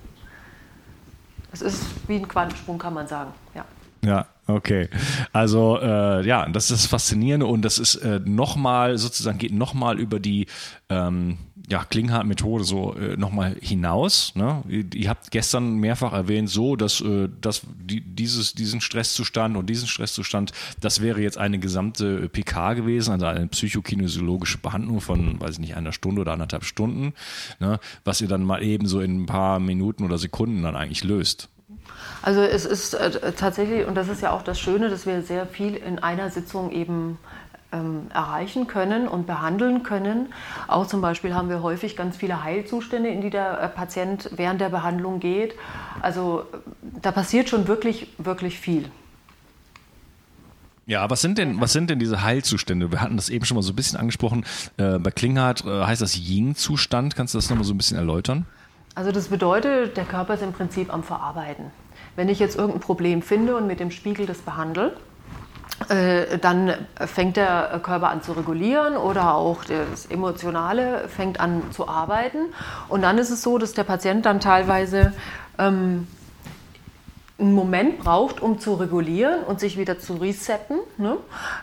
Es 1.53 1.63
ist 1.63 1.83
wie 2.07 2.17
ein 2.17 2.29
Quantensprung, 2.29 2.79
kann 2.79 2.95
man 2.95 3.09
sagen, 3.09 3.33
ja. 3.55 3.65
Ja, 4.05 4.27
okay. 4.47 4.89
Also 5.33 5.79
äh, 5.81 6.27
ja, 6.27 6.49
das 6.49 6.71
ist 6.71 6.85
das 6.85 6.87
Faszinierende 6.87 7.47
und 7.47 7.63
das 7.63 7.79
ist 7.79 7.97
äh, 7.97 8.21
nochmal 8.25 8.99
sozusagen 8.99 9.39
geht 9.39 9.53
nochmal 9.53 9.99
über 9.99 10.21
die 10.21 10.47
ähm, 10.89 11.39
ja, 11.71 11.85
Klinghardt-Methode 11.85 12.65
so 12.65 12.95
äh, 12.95 13.17
nochmal 13.17 13.57
hinaus. 13.61 14.35
Ne? 14.35 14.63
Ihr, 14.69 14.85
ihr, 14.93 15.09
habt 15.09 15.31
gestern 15.31 15.77
mehrfach 15.77 16.13
erwähnt, 16.13 16.51
so 16.51 16.75
dass, 16.75 17.01
äh, 17.01 17.29
dass 17.41 17.63
die, 17.79 18.01
dieses, 18.01 18.55
diesen 18.55 18.81
Stresszustand 18.81 19.57
und 19.57 19.71
diesen 19.71 19.87
Stresszustand, 19.87 20.53
das 20.81 21.01
wäre 21.01 21.21
jetzt 21.21 21.39
eine 21.39 21.61
gesamte 21.61 22.29
PK 22.29 22.75
gewesen, 22.75 23.13
also 23.13 23.27
eine 23.27 23.47
psychokinesiologische 23.47 24.59
Behandlung 24.59 25.01
von, 25.01 25.41
weiß 25.41 25.53
ich 25.53 25.61
nicht, 25.61 25.77
einer 25.77 25.93
Stunde 25.93 26.23
oder 26.23 26.33
anderthalb 26.33 26.65
Stunden, 26.65 27.13
ne? 27.61 27.79
was 28.05 28.21
ihr 28.21 28.29
dann 28.29 28.43
mal 28.43 28.63
eben 28.63 28.87
so 28.87 29.01
in 29.01 29.23
ein 29.23 29.27
paar 29.27 29.61
Minuten 29.61 30.05
oder 30.05 30.19
Sekunden 30.19 30.63
dann 30.63 30.75
eigentlich 30.75 31.05
löst. 31.05 31.49
Also 32.23 32.43
es 32.43 32.65
ist 32.65 32.95
äh, 32.95 33.33
tatsächlich, 33.33 33.87
und 33.87 33.95
das 33.95 34.09
ist 34.09 34.23
ja 34.23 34.33
auch 34.33 34.43
das 34.43 34.61
Schöne, 34.61 34.91
dass 34.91 35.07
wir 35.07 35.23
sehr 35.23 35.47
viel 35.47 35.75
in 35.75 35.99
einer 35.99 36.31
Sitzung 36.31 36.71
eben 36.71 37.19
ähm, 37.73 38.09
erreichen 38.13 38.67
können 38.67 39.09
und 39.09 39.27
behandeln 39.27 39.83
können. 39.83 40.33
Auch 40.69 40.87
zum 40.87 41.01
Beispiel 41.01 41.35
haben 41.35 41.49
wir 41.49 41.63
häufig 41.63 41.97
ganz 41.97 42.17
viele 42.17 42.43
Heilzustände, 42.43 43.09
in 43.09 43.21
die 43.21 43.31
der 43.31 43.61
äh, 43.61 43.69
Patient 43.69 44.31
während 44.37 44.61
der 44.61 44.69
Behandlung 44.69 45.21
geht. 45.21 45.55
Also 46.03 46.45
da 47.01 47.13
passiert 47.13 47.49
schon 47.49 47.69
wirklich, 47.69 48.09
wirklich 48.19 48.59
viel. 48.59 48.91
Ja, 50.87 51.09
was 51.09 51.21
sind 51.21 51.39
denn, 51.39 51.61
was 51.61 51.73
sind 51.73 51.89
denn 51.89 52.01
diese 52.01 52.23
Heilzustände? 52.25 52.91
Wir 52.91 53.01
hatten 53.01 53.17
das 53.17 53.29
eben 53.29 53.45
schon 53.45 53.55
mal 53.55 53.63
so 53.63 53.73
ein 53.73 53.77
bisschen 53.77 53.99
angesprochen. 53.99 54.45
Äh, 54.77 54.99
bei 54.99 55.13
Klinghardt 55.13 55.65
äh, 55.65 55.85
heißt 55.85 56.03
das 56.03 56.17
Yin-Zustand. 56.17 57.15
Kannst 57.15 57.35
du 57.35 57.39
das 57.39 57.49
nochmal 57.49 57.65
so 57.65 57.73
ein 57.73 57.77
bisschen 57.77 57.97
erläutern? 57.97 58.47
Also 58.95 59.13
das 59.13 59.29
bedeutet, 59.29 59.97
der 59.97 60.05
Körper 60.05 60.35
ist 60.35 60.43
im 60.43 60.53
Prinzip 60.53 60.93
am 60.93 61.03
Verarbeiten. 61.03 61.67
Wenn 62.17 62.29
ich 62.29 62.39
jetzt 62.39 62.57
irgendein 62.57 62.81
Problem 62.81 63.23
finde 63.23 63.57
und 63.57 63.67
mit 63.67 63.81
dem 63.81 63.91
Spiegel 63.91 64.27
das 64.27 64.39
behandle, 64.39 64.97
äh, 65.89 66.39
dann 66.39 66.75
fängt 66.97 67.37
der 67.37 67.81
Körper 67.83 68.11
an 68.11 68.23
zu 68.23 68.33
regulieren 68.33 68.97
oder 68.97 69.35
auch 69.35 69.65
das 69.65 70.07
Emotionale 70.07 71.09
fängt 71.09 71.41
an 71.41 71.63
zu 71.71 71.89
arbeiten. 71.89 72.53
Und 72.89 73.03
dann 73.03 73.17
ist 73.17 73.31
es 73.31 73.43
so, 73.43 73.59
dass 73.59 73.73
der 73.73 73.85
Patient 73.85 74.27
dann 74.27 74.41
teilweise 74.41 75.13
ähm, 75.59 76.07
einen 77.39 77.55
Moment 77.55 77.99
braucht, 78.01 78.41
um 78.41 78.59
zu 78.59 78.75
regulieren 78.75 79.43
und 79.45 79.61
sich 79.61 79.79
wieder 79.79 79.99
zu 79.99 80.15
resetten 80.15 80.79
ne? 80.99 81.17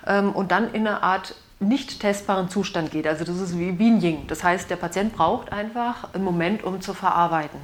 ähm, 0.08 0.32
und 0.32 0.52
dann 0.52 0.74
in 0.74 0.88
eine 0.88 1.04
Art 1.04 1.36
nicht 1.60 2.00
testbaren 2.00 2.50
Zustand 2.50 2.92
geht. 2.92 3.08
Also 3.08 3.26
das 3.26 3.40
ist 3.40 3.58
wie, 3.58 3.80
wie 3.80 3.98
Ying. 3.98 4.28
Das 4.28 4.44
heißt, 4.44 4.70
der 4.70 4.76
Patient 4.76 5.14
braucht 5.16 5.52
einfach 5.52 6.14
einen 6.14 6.24
Moment, 6.24 6.64
um 6.64 6.82
zu 6.82 6.94
verarbeiten. 6.94 7.60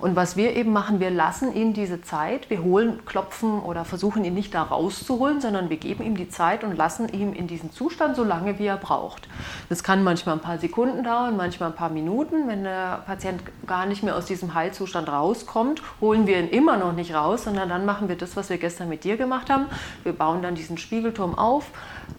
Und 0.00 0.16
was 0.16 0.36
wir 0.36 0.56
eben 0.56 0.72
machen, 0.72 0.98
wir 0.98 1.10
lassen 1.10 1.54
ihn 1.54 1.74
diese 1.74 2.00
Zeit, 2.00 2.48
wir 2.48 2.62
holen, 2.62 3.04
klopfen 3.04 3.60
oder 3.60 3.84
versuchen 3.84 4.24
ihn 4.24 4.32
nicht 4.32 4.54
da 4.54 4.62
rauszuholen, 4.62 5.40
sondern 5.40 5.68
wir 5.68 5.76
geben 5.76 6.02
ihm 6.02 6.16
die 6.16 6.28
Zeit 6.30 6.64
und 6.64 6.76
lassen 6.76 7.08
ihn 7.08 7.34
in 7.34 7.46
diesen 7.46 7.70
Zustand 7.70 8.16
so 8.16 8.24
lange, 8.24 8.58
wie 8.58 8.66
er 8.66 8.78
braucht. 8.78 9.28
Das 9.68 9.82
kann 9.82 10.02
manchmal 10.02 10.36
ein 10.36 10.40
paar 10.40 10.58
Sekunden 10.58 11.04
dauern, 11.04 11.36
manchmal 11.36 11.70
ein 11.70 11.76
paar 11.76 11.90
Minuten. 11.90 12.48
Wenn 12.48 12.64
der 12.64 13.02
Patient 13.04 13.42
gar 13.66 13.84
nicht 13.84 14.02
mehr 14.02 14.16
aus 14.16 14.24
diesem 14.24 14.54
Heilzustand 14.54 15.08
rauskommt, 15.08 15.82
holen 16.00 16.26
wir 16.26 16.38
ihn 16.40 16.48
immer 16.48 16.78
noch 16.78 16.92
nicht 16.92 17.14
raus, 17.14 17.44
sondern 17.44 17.68
dann 17.68 17.84
machen 17.84 18.08
wir 18.08 18.16
das, 18.16 18.36
was 18.36 18.48
wir 18.48 18.56
gestern 18.56 18.88
mit 18.88 19.04
dir 19.04 19.18
gemacht 19.18 19.50
haben. 19.50 19.66
Wir 20.02 20.14
bauen 20.14 20.40
dann 20.40 20.54
diesen 20.54 20.78
Spiegelturm 20.78 21.36
auf, 21.36 21.66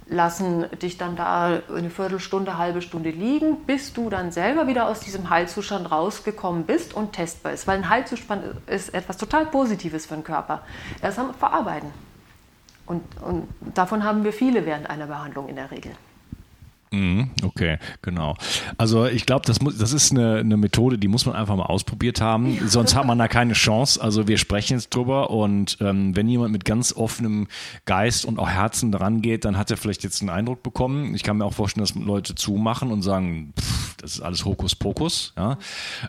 lassen 0.07 0.65
dich 0.81 0.97
dann 0.97 1.15
da 1.15 1.61
eine 1.73 1.89
Viertelstunde, 1.89 2.57
halbe 2.57 2.81
Stunde 2.81 3.09
liegen, 3.09 3.57
bis 3.65 3.93
du 3.93 4.09
dann 4.09 4.31
selber 4.31 4.67
wieder 4.67 4.87
aus 4.87 4.99
diesem 4.99 5.29
Heilzustand 5.29 5.89
rausgekommen 5.89 6.65
bist 6.65 6.93
und 6.93 7.13
testbar 7.13 7.53
ist. 7.53 7.67
Weil 7.71 7.77
ein 7.77 7.87
Heilzustand 7.89 8.43
ist 8.67 8.93
etwas 8.93 9.15
total 9.15 9.45
Positives 9.45 10.05
für 10.05 10.15
den 10.15 10.25
Körper. 10.25 10.61
Er 10.99 11.07
ist 11.07 11.17
am 11.17 11.33
Verarbeiten. 11.33 11.89
Und, 12.85 13.01
und 13.21 13.47
davon 13.73 14.03
haben 14.03 14.25
wir 14.25 14.33
viele 14.33 14.65
während 14.65 14.89
einer 14.89 15.07
Behandlung 15.07 15.47
in 15.47 15.55
der 15.55 15.71
Regel. 15.71 15.93
Mhm, 16.93 17.31
okay, 17.43 17.77
genau. 18.01 18.35
Also 18.77 19.05
ich 19.05 19.25
glaube, 19.25 19.45
das, 19.45 19.59
das 19.59 19.93
ist 19.93 20.11
eine, 20.11 20.39
eine 20.39 20.57
Methode, 20.57 20.97
die 20.97 21.07
muss 21.07 21.25
man 21.25 21.35
einfach 21.35 21.55
mal 21.55 21.67
ausprobiert 21.67 22.19
haben. 22.19 22.55
Ja. 22.55 22.67
Sonst 22.67 22.95
hat 22.95 23.05
man 23.05 23.17
da 23.17 23.29
keine 23.29 23.53
Chance. 23.53 24.01
Also 24.01 24.27
wir 24.27 24.37
sprechen 24.37 24.73
jetzt 24.73 24.89
drüber 24.93 25.29
und 25.29 25.77
ähm, 25.79 26.13
wenn 26.17 26.27
jemand 26.27 26.51
mit 26.51 26.65
ganz 26.65 26.93
offenem 26.93 27.47
Geist 27.85 28.25
und 28.25 28.39
auch 28.39 28.49
Herzen 28.49 28.91
dran 28.91 29.21
geht, 29.21 29.45
dann 29.45 29.57
hat 29.57 29.71
er 29.71 29.77
vielleicht 29.77 30.03
jetzt 30.03 30.21
einen 30.21 30.31
Eindruck 30.31 30.63
bekommen. 30.63 31.15
Ich 31.15 31.23
kann 31.23 31.37
mir 31.37 31.45
auch 31.45 31.53
vorstellen, 31.53 31.85
dass 31.85 31.95
Leute 31.95 32.35
zumachen 32.35 32.91
und 32.91 33.03
sagen, 33.03 33.53
pff, 33.57 33.95
das 34.01 34.15
ist 34.15 34.21
alles 34.21 34.45
Hokuspokus. 34.45 35.33
Ja? 35.37 35.57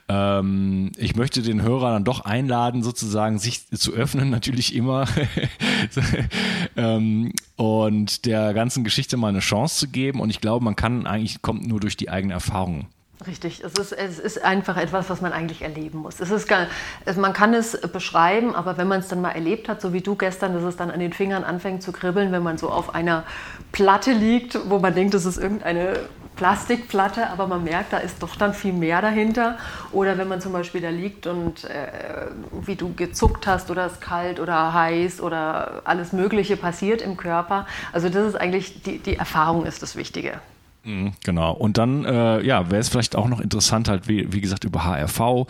Ähm, 0.09 0.93
ich 0.97 1.15
möchte 1.15 1.43
den 1.43 1.63
Hörer 1.63 1.93
dann 1.93 2.05
doch 2.05 2.25
einladen, 2.25 2.83
sozusagen 2.83 3.39
sich 3.39 3.69
zu 3.69 3.93
öffnen, 3.93 4.31
natürlich 4.31 4.75
immer. 4.75 5.07
ähm, 6.77 7.33
und 7.57 8.25
der 8.25 8.55
ganzen 8.55 8.83
Geschichte 8.83 9.17
mal 9.17 9.29
eine 9.29 9.41
Chance 9.41 9.79
zu 9.79 9.89
geben. 9.89 10.21
Und 10.21 10.31
ich 10.31 10.41
glaube, 10.41 10.65
man 10.65 10.72
kann 10.77 11.07
eigentlich, 11.07 11.43
kommt 11.43 11.67
nur 11.67 11.81
durch 11.81 11.97
die 11.97 12.11
eigene 12.11 12.35
Erfahrung. 12.35 12.87
Richtig, 13.27 13.63
es 13.63 13.75
ist, 13.75 13.93
es 13.93 14.19
ist 14.19 14.43
einfach 14.43 14.77
etwas, 14.77 15.09
was 15.09 15.21
man 15.21 15.33
eigentlich 15.33 15.63
erleben 15.63 15.99
muss. 15.99 16.19
Es 16.19 16.31
ist 16.31 16.49
gar, 16.49 16.67
man 17.17 17.33
kann 17.33 17.55
es 17.55 17.81
beschreiben, 17.81 18.55
aber 18.55 18.79
wenn 18.79 18.89
man 18.89 19.01
es 19.01 19.09
dann 19.09 19.21
mal 19.21 19.31
erlebt 19.31 19.69
hat, 19.69 19.81
so 19.81 19.93
wie 19.93 20.01
du 20.01 20.17
gestern, 20.17 20.55
dass 20.55 20.65
es 20.65 20.77
dann 20.77 20.91
an 20.91 20.99
den 20.99 21.13
Fingern 21.13 21.45
anfängt 21.45 21.83
zu 21.83 21.93
kribbeln, 21.93 22.33
wenn 22.33 22.43
man 22.43 22.59
so 22.59 22.71
auf 22.71 22.95
einer 22.95 23.25
Platte 23.71 24.13
liegt, 24.13 24.59
wo 24.69 24.79
man 24.79 24.95
denkt, 24.95 25.15
das 25.15 25.25
ist 25.25 25.39
irgendeine 25.39 26.01
Plastikplatte, 26.35 27.29
aber 27.29 27.47
man 27.47 27.63
merkt, 27.63 27.93
da 27.93 27.99
ist 27.99 28.23
doch 28.23 28.35
dann 28.37 28.55
viel 28.55 28.73
mehr 28.73 29.03
dahinter. 29.03 29.59
Oder 29.93 30.19
wenn 30.19 30.29
man 30.29 30.41
zum 30.41 30.53
Beispiel 30.53 30.81
da 30.81 30.89
liegt 30.89 31.27
und 31.27 31.65
äh, 31.65 32.29
wie 32.63 32.75
du 32.75 32.95
gezuckt 32.95 33.47
hast 33.47 33.71
oder 33.71 33.87
es 33.87 34.01
kalt 34.01 34.41
oder 34.41 34.73
heiß 34.73 35.21
oder 35.21 35.83
alles 35.85 36.13
Mögliche 36.13 36.57
passiert 36.57 37.03
im 37.03 37.17
Körper. 37.17 37.67
Also 37.93 38.09
das 38.09 38.27
ist 38.27 38.35
eigentlich, 38.35 38.83
die, 38.83 38.99
die 38.99 39.17
Erfahrung 39.17 39.67
ist 39.67 39.83
das 39.83 39.95
Wichtige. 39.95 40.41
Mhm, 40.85 41.13
genau. 41.25 41.53
Und 41.53 41.79
dann, 41.79 42.05
äh, 42.05 42.43
ja, 42.43 42.71
wäre 42.71 42.81
es 42.81 42.89
vielleicht 42.89 43.15
auch 43.15 43.29
noch 43.29 43.41
interessant, 43.41 43.89
halt, 43.89 44.09
wie, 44.09 44.33
wie 44.33 44.41
gesagt, 44.41 44.65
über 44.65 44.85
HRV, 44.85 45.47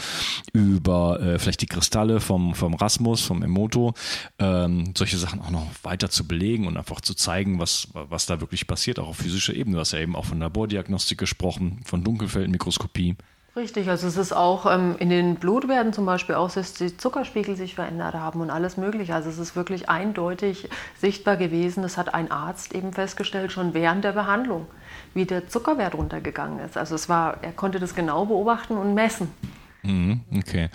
über 0.53 1.21
äh, 1.21 1.39
vielleicht 1.39 1.63
die 1.63 1.67
Kristalle 1.67 2.21
vom, 2.21 2.55
vom 2.55 2.75
Rasmus, 2.75 3.23
vom 3.23 3.43
Emoto, 3.43 3.95
ähm, 4.39 4.93
solche 4.97 5.17
Sachen 5.17 5.41
auch 5.41 5.51
noch 5.51 5.67
weiter 5.83 6.11
zu 6.11 6.29
belegen 6.29 6.67
und 6.67 6.77
einfach 6.77 7.01
zu 7.01 7.15
zeigen, 7.15 7.59
was, 7.59 7.89
was 7.95 8.27
da 8.27 8.41
wirklich 8.41 8.67
passiert, 8.67 8.99
auch 8.99 9.09
auf 9.09 9.17
physischer 9.17 9.55
Ebene. 9.55 9.77
Du 9.77 9.81
hast 9.81 9.93
ja 9.93 10.01
eben 10.01 10.17
auch 10.17 10.27
von 10.27 10.39
Labordiagnostik 10.39 11.19
gesprochen, 11.19 11.81
von 11.85 12.05
Dunkelfeldmikroskopie. 12.05 13.17
Richtig, 13.55 13.91
also 13.91 14.07
es 14.07 14.17
ist 14.17 14.33
auch 14.33 14.65
ähm, 14.65 14.97
in 14.99 15.11
den 15.11 15.35
Blutwerten 15.35 15.93
zum 15.93 16.07
Beispiel 16.07 16.37
auch, 16.37 16.51
dass 16.51 16.73
die 16.73 16.97
Zuckerspiegel 16.97 17.55
sich 17.55 17.75
verändert 17.75 18.15
haben 18.15 18.41
und 18.41 18.49
alles 18.49 18.79
Mögliche. 18.79 19.15
Also 19.15 19.29
es 19.29 19.37
ist 19.37 19.55
wirklich 19.57 19.91
eindeutig 19.91 20.71
sichtbar 20.99 21.37
gewesen. 21.37 21.83
Das 21.83 21.99
hat 21.99 22.15
ein 22.15 22.31
Arzt 22.31 22.75
eben 22.75 22.95
festgestellt, 22.95 23.53
schon 23.53 23.75
während 23.75 24.05
der 24.05 24.13
Behandlung 24.13 24.67
wie 25.15 25.25
der 25.25 25.49
Zuckerwert 25.49 25.95
runtergegangen 25.95 26.59
ist. 26.61 26.77
Also 26.77 26.95
es 26.95 27.09
war, 27.09 27.43
er 27.43 27.53
konnte 27.53 27.79
das 27.79 27.95
genau 27.95 28.27
beobachten 28.27 28.77
und 28.77 28.95
messen. 28.95 29.29
Mhm, 29.83 30.21
okay. 30.37 30.69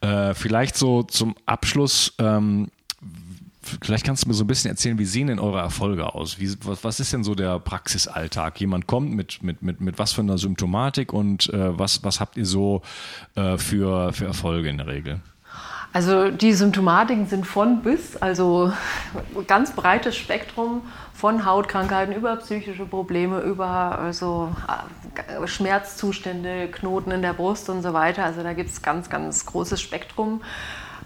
Äh, 0.00 0.34
vielleicht 0.34 0.76
so 0.76 1.02
zum 1.02 1.34
Abschluss. 1.46 2.14
Ähm, 2.18 2.68
vielleicht 3.82 4.04
kannst 4.04 4.24
du 4.24 4.28
mir 4.28 4.34
so 4.34 4.44
ein 4.44 4.46
bisschen 4.46 4.70
erzählen, 4.70 4.98
wie 4.98 5.04
sehen 5.04 5.28
denn 5.28 5.38
eure 5.38 5.60
Erfolge 5.60 6.14
aus? 6.14 6.40
Wie, 6.40 6.52
was, 6.64 6.82
was, 6.84 7.00
ist 7.00 7.12
denn 7.12 7.24
so 7.24 7.34
der 7.34 7.58
Praxisalltag? 7.60 8.60
Jemand 8.60 8.86
kommt 8.86 9.12
mit, 9.12 9.42
mit, 9.42 9.62
mit, 9.62 9.80
mit 9.80 9.98
was 9.98 10.12
für 10.12 10.22
einer 10.22 10.38
Symptomatik 10.38 11.12
und 11.12 11.52
äh, 11.52 11.78
was, 11.78 12.02
was 12.04 12.20
habt 12.20 12.36
ihr 12.36 12.46
so 12.46 12.82
äh, 13.34 13.58
für, 13.58 14.12
für 14.12 14.26
Erfolge 14.26 14.68
in 14.68 14.78
der 14.78 14.86
Regel? 14.86 15.20
Also 15.92 16.30
die 16.30 16.52
Symptomatiken 16.52 17.26
sind 17.26 17.46
von 17.46 17.82
bis, 17.82 18.16
also 18.16 18.72
ganz 19.46 19.72
breites 19.72 20.16
Spektrum 20.16 20.82
von 21.18 21.44
Hautkrankheiten 21.44 22.14
über 22.14 22.36
psychische 22.36 22.86
Probleme, 22.86 23.40
über 23.40 23.98
also 23.98 24.54
äh, 25.16 25.48
Schmerzzustände, 25.48 26.68
Knoten 26.68 27.10
in 27.10 27.22
der 27.22 27.32
Brust 27.32 27.68
und 27.70 27.82
so 27.82 27.92
weiter. 27.92 28.24
Also 28.24 28.44
da 28.44 28.52
gibt 28.52 28.70
es 28.70 28.82
ganz, 28.82 29.10
ganz 29.10 29.44
großes 29.44 29.80
Spektrum. 29.80 30.42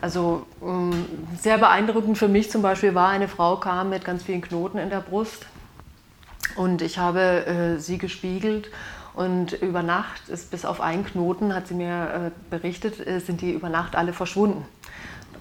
Also 0.03 0.47
ähm, 0.63 1.07
sehr 1.41 1.57
beeindruckend 1.57 2.19
für 2.19 2.29
mich 2.29 2.51
zum 2.51 2.61
Beispiel 2.61 2.95
war, 2.95 3.09
eine 3.09 3.27
Frau 3.27 3.57
kam 3.57 3.89
mit 3.89 4.05
ganz 4.05 4.23
vielen 4.23 4.43
Knoten 4.43 4.77
in 4.77 4.91
der 4.91 5.01
Brust 5.01 5.47
und 6.57 6.83
ich 6.83 6.99
habe 6.99 7.47
äh, 7.47 7.79
sie 7.79 7.97
gespiegelt 7.97 8.71
und 9.15 9.53
über 9.53 9.83
Nacht 9.83 10.29
ist 10.29 10.51
bis 10.51 10.67
auf 10.67 10.83
einen 10.83 11.07
Knoten, 11.07 11.55
hat 11.55 11.69
sie 11.69 11.75
mir 11.75 12.33
äh, 12.33 12.51
berichtet, 12.51 13.07
äh, 13.07 13.19
sind 13.21 13.41
die 13.41 13.53
über 13.53 13.71
Nacht 13.71 13.97
alle 13.97 14.13
verschwunden. 14.13 14.67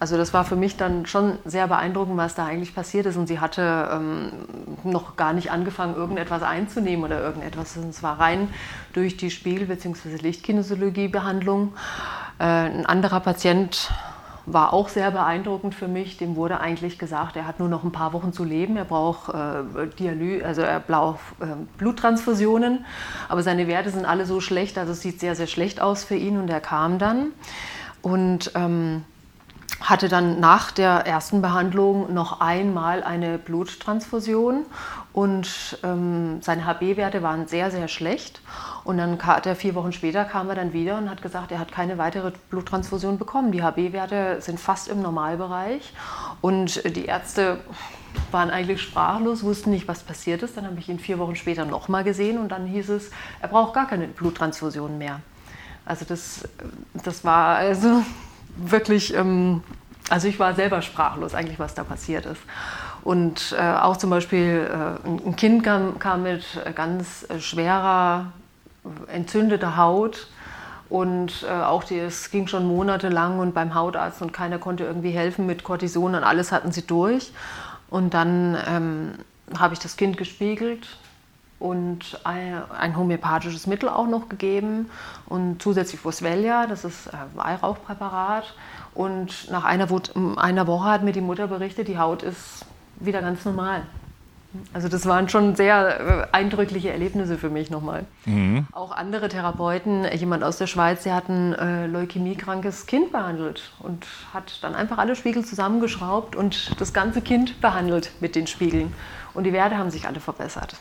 Also 0.02 0.18
das 0.18 0.34
war 0.34 0.46
für 0.46 0.56
mich 0.56 0.78
dann 0.78 1.06
schon 1.06 1.38
sehr 1.46 1.68
beeindruckend, 1.68 2.18
was 2.18 2.34
da 2.34 2.48
eigentlich 2.48 2.74
passiert 2.74 3.06
ist. 3.06 3.18
Und 3.18 3.28
sie 3.28 3.40
hatte 3.40 3.88
ähm, 3.94 4.32
noch 4.84 5.16
gar 5.16 5.32
nicht 5.32 5.52
angefangen, 5.52 5.96
irgendetwas 5.96 6.42
einzunehmen 6.42 7.06
oder 7.06 7.22
irgendetwas. 7.22 7.76
Es 7.76 8.02
war 8.02 8.20
rein 8.20 8.48
durch 8.94 9.16
die 9.16 9.30
Spiegel- 9.30 9.68
bzw. 9.68 10.16
Lichtkinesiologie-Behandlung. 10.16 11.74
Äh, 12.40 12.46
ein 12.46 12.88
anderer 12.88 13.20
Patient 13.20 13.92
war 14.48 14.74
auch 14.74 14.90
sehr 14.90 15.12
beeindruckend 15.12 15.76
für 15.76 15.88
mich. 15.88 16.18
Dem 16.18 16.36
wurde 16.36 16.60
eigentlich 16.60 16.98
gesagt, 16.98 17.36
er 17.36 17.46
hat 17.46 17.60
nur 17.60 17.70
noch 17.70 17.84
ein 17.84 17.92
paar 17.92 18.12
Wochen 18.14 18.34
zu 18.34 18.44
leben. 18.44 18.78
Er 18.78 18.86
braucht 18.86 19.32
äh, 19.32 19.86
Dialy 20.00 20.44
also 20.44 20.64
er 20.64 20.80
braucht 20.80 21.20
äh, 21.42 21.46
Bluttransfusionen. 21.78 22.86
Aber 23.30 23.44
seine 23.44 23.68
Werte 23.68 23.92
sind 23.92 24.06
alle 24.06 24.26
so 24.26 24.42
schlecht, 24.42 24.80
also 24.80 24.94
es 24.94 25.02
sieht 25.02 25.20
sehr, 25.20 25.36
sehr 25.36 25.46
schlecht 25.46 25.80
aus 25.80 26.04
für 26.04 26.16
ihn. 26.16 26.40
Und 26.40 26.50
er 26.50 26.60
kam 26.60 26.98
dann 26.98 27.34
und 28.02 28.52
ähm, 28.56 29.04
hatte 29.82 30.10
dann 30.10 30.39
nach 30.39 30.72
der 30.72 31.06
ersten 31.08 31.41
Behandlung 31.41 32.13
noch 32.13 32.39
einmal 32.39 33.04
eine 33.04 33.38
Bluttransfusion 33.38 34.65
und 35.12 35.80
ähm, 35.84 36.41
seine 36.41 36.65
HB-Werte 36.65 37.24
waren 37.24 37.48
sehr, 37.48 37.72
sehr 37.72 37.88
schlecht. 37.88 38.41
Und 38.84 38.98
dann 38.98 39.22
hat 39.24 39.46
er 39.46 39.56
vier 39.56 39.76
Wochen 39.76 39.91
später 39.91 40.24
kam 40.26 40.50
er 40.50 40.56
dann 40.56 40.74
wieder 40.74 40.98
und 40.98 41.10
hat 41.10 41.22
gesagt, 41.22 41.52
er 41.52 41.60
hat 41.60 41.72
keine 41.72 41.98
weitere 41.98 42.32
Bluttransfusion 42.50 43.17
bekommen. 43.17 43.52
Die 43.52 43.63
HB-Werte 43.63 44.38
sind 44.41 44.60
fast 44.60 44.88
im 44.88 45.02
Normalbereich 45.02 45.94
und 46.41 46.96
die 46.96 47.06
Ärzte 47.06 47.60
waren 48.32 48.50
eigentlich 48.50 48.82
sprachlos, 48.82 49.44
wussten 49.44 49.72
nicht, 49.72 49.88
was 49.88 50.04
passiert 50.04 50.44
ist. 50.44 50.58
Dann 50.58 50.65
habe 50.65 50.80
ich 50.80 50.89
ihn 50.89 51.00
vier 51.00 51.20
Wochen 51.20 51.36
später 51.36 51.65
nochmal 51.65 52.04
gesehen 52.04 52.38
und 52.38 52.50
dann 52.50 52.65
hieß 52.65 52.89
es, 52.89 53.12
er 53.39 53.48
braucht 53.48 53.74
gar 53.74 53.88
keine 53.88 54.08
Bluttransfusion 54.08 54.98
mehr. 54.98 55.22
Also 55.86 56.06
das, 56.06 56.48
das 56.94 57.24
war 57.24 57.56
also 57.56 58.04
wirklich, 58.58 59.14
ähm, 59.14 59.64
also 60.10 60.28
ich 60.28 60.40
war 60.40 60.54
selber 60.56 60.82
sprachlos 60.82 61.34
eigentlich, 61.34 61.60
was 61.60 61.74
da 61.74 61.84
passiert 61.84 62.26
ist. 62.26 62.42
Und 63.04 63.56
äh, 63.58 63.62
auch 63.62 63.98
zum 63.98 64.10
Beispiel 64.10 64.70
äh, 64.70 65.08
ein 65.08 65.36
Kind 65.36 65.64
kam, 65.64 65.98
kam 66.00 66.24
mit 66.24 66.46
ganz 66.76 67.26
schwerer 67.40 68.28
entzündeter 69.08 69.78
Haut. 69.78 70.28
Und 70.90 71.46
äh, 71.50 71.52
auch 71.52 71.86
die, 71.86 71.98
es 71.98 72.32
ging 72.32 72.48
schon 72.48 72.68
monatelang 72.68 73.40
und 73.40 73.54
beim 73.54 73.74
Hautarzt 73.74 74.22
und 74.22 74.34
keiner 74.34 74.60
konnte 74.60 74.84
irgendwie 74.84 75.12
helfen 75.12 75.46
mit 75.46 75.64
Cortison 75.64 76.16
und 76.16 76.24
alles 76.24 76.52
hatten 76.52 76.74
sie 76.74 76.86
durch. 76.86 77.32
Und 77.90 78.14
dann 78.14 78.58
ähm, 78.68 79.12
habe 79.58 79.74
ich 79.74 79.80
das 79.80 79.96
Kind 79.96 80.18
gespiegelt 80.18 80.98
und 81.62 82.19
ein, 82.24 82.97
homöopathisches 82.97 83.67
Mittel 83.67 83.88
auch 83.88 84.08
noch 84.08 84.30
gegeben 84.30 84.89
und 85.28 85.62
zusätzlich 85.62 86.04
Vosvelja, 86.04 86.65
das 86.65 86.84
ist 86.84 87.08
äh, 87.08 87.12
Weihrauchpräparat. 87.36 88.56
Und 88.95 89.50
nach 89.52 89.63
einer, 89.63 89.88
einer 90.38 90.67
Woche 90.67 90.89
hat 90.89 91.04
mir 91.04 91.13
die 91.13 91.21
Mutter 91.21 91.47
berichtet, 91.47 91.88
die 91.88 92.00
Haut 92.00 92.24
ist 92.24 92.65
wieder 93.00 93.21
ganz 93.21 93.45
normal. 93.45 93.84
Also 94.74 94.89
das 94.89 95.06
waren 95.06 95.30
schon 95.30 95.56
sehr 95.56 96.28
äh, 96.34 96.36
eindrückliche 96.36 96.91
Erlebnisse 96.91 97.38
für 97.38 97.50
mich 97.50 97.69
nochmal. 97.69 98.06
Mhm. 98.26 98.65
Auch 98.74 98.91
andere 98.91 99.30
Therapeuten, 99.30 100.06
jemand 100.13 100.43
aus 100.43 100.58
der 100.58 100.67
Schweiz, 100.67 101.04
der 101.04 101.15
hat 101.15 101.30
ein 101.30 101.54
äh, 101.54 101.86
leukämiekrankes 101.86 102.88
Kind 102.88 103.12
behandelt 103.12 103.71
und 103.80 104.08
hat 104.34 104.62
dann 104.62 104.76
einfach 104.76 104.97
alle 104.97 105.15
Spiegel 105.15 105.45
zusammengeschraubt 105.45 106.36
und 106.36 106.80
das 106.82 106.91
ganze 106.91 107.21
Kind 107.21 107.62
behandelt 107.62 108.12
mit 108.19 108.36
den 108.36 108.47
Spiegeln. 108.47 108.93
Und 109.34 109.45
die 109.45 109.54
Werte 109.54 109.78
haben 109.78 109.91
sich 109.91 110.08
alle 110.08 110.19
verbessert. 110.19 110.76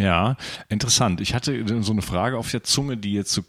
Ja, 0.00 0.36
interessant. 0.70 1.20
Ich 1.20 1.34
hatte 1.34 1.82
so 1.82 1.92
eine 1.92 2.00
Frage 2.00 2.38
auf 2.38 2.50
der 2.50 2.62
Zunge, 2.62 2.96
die 2.96 3.12
jetzt 3.12 3.32
so 3.32 3.42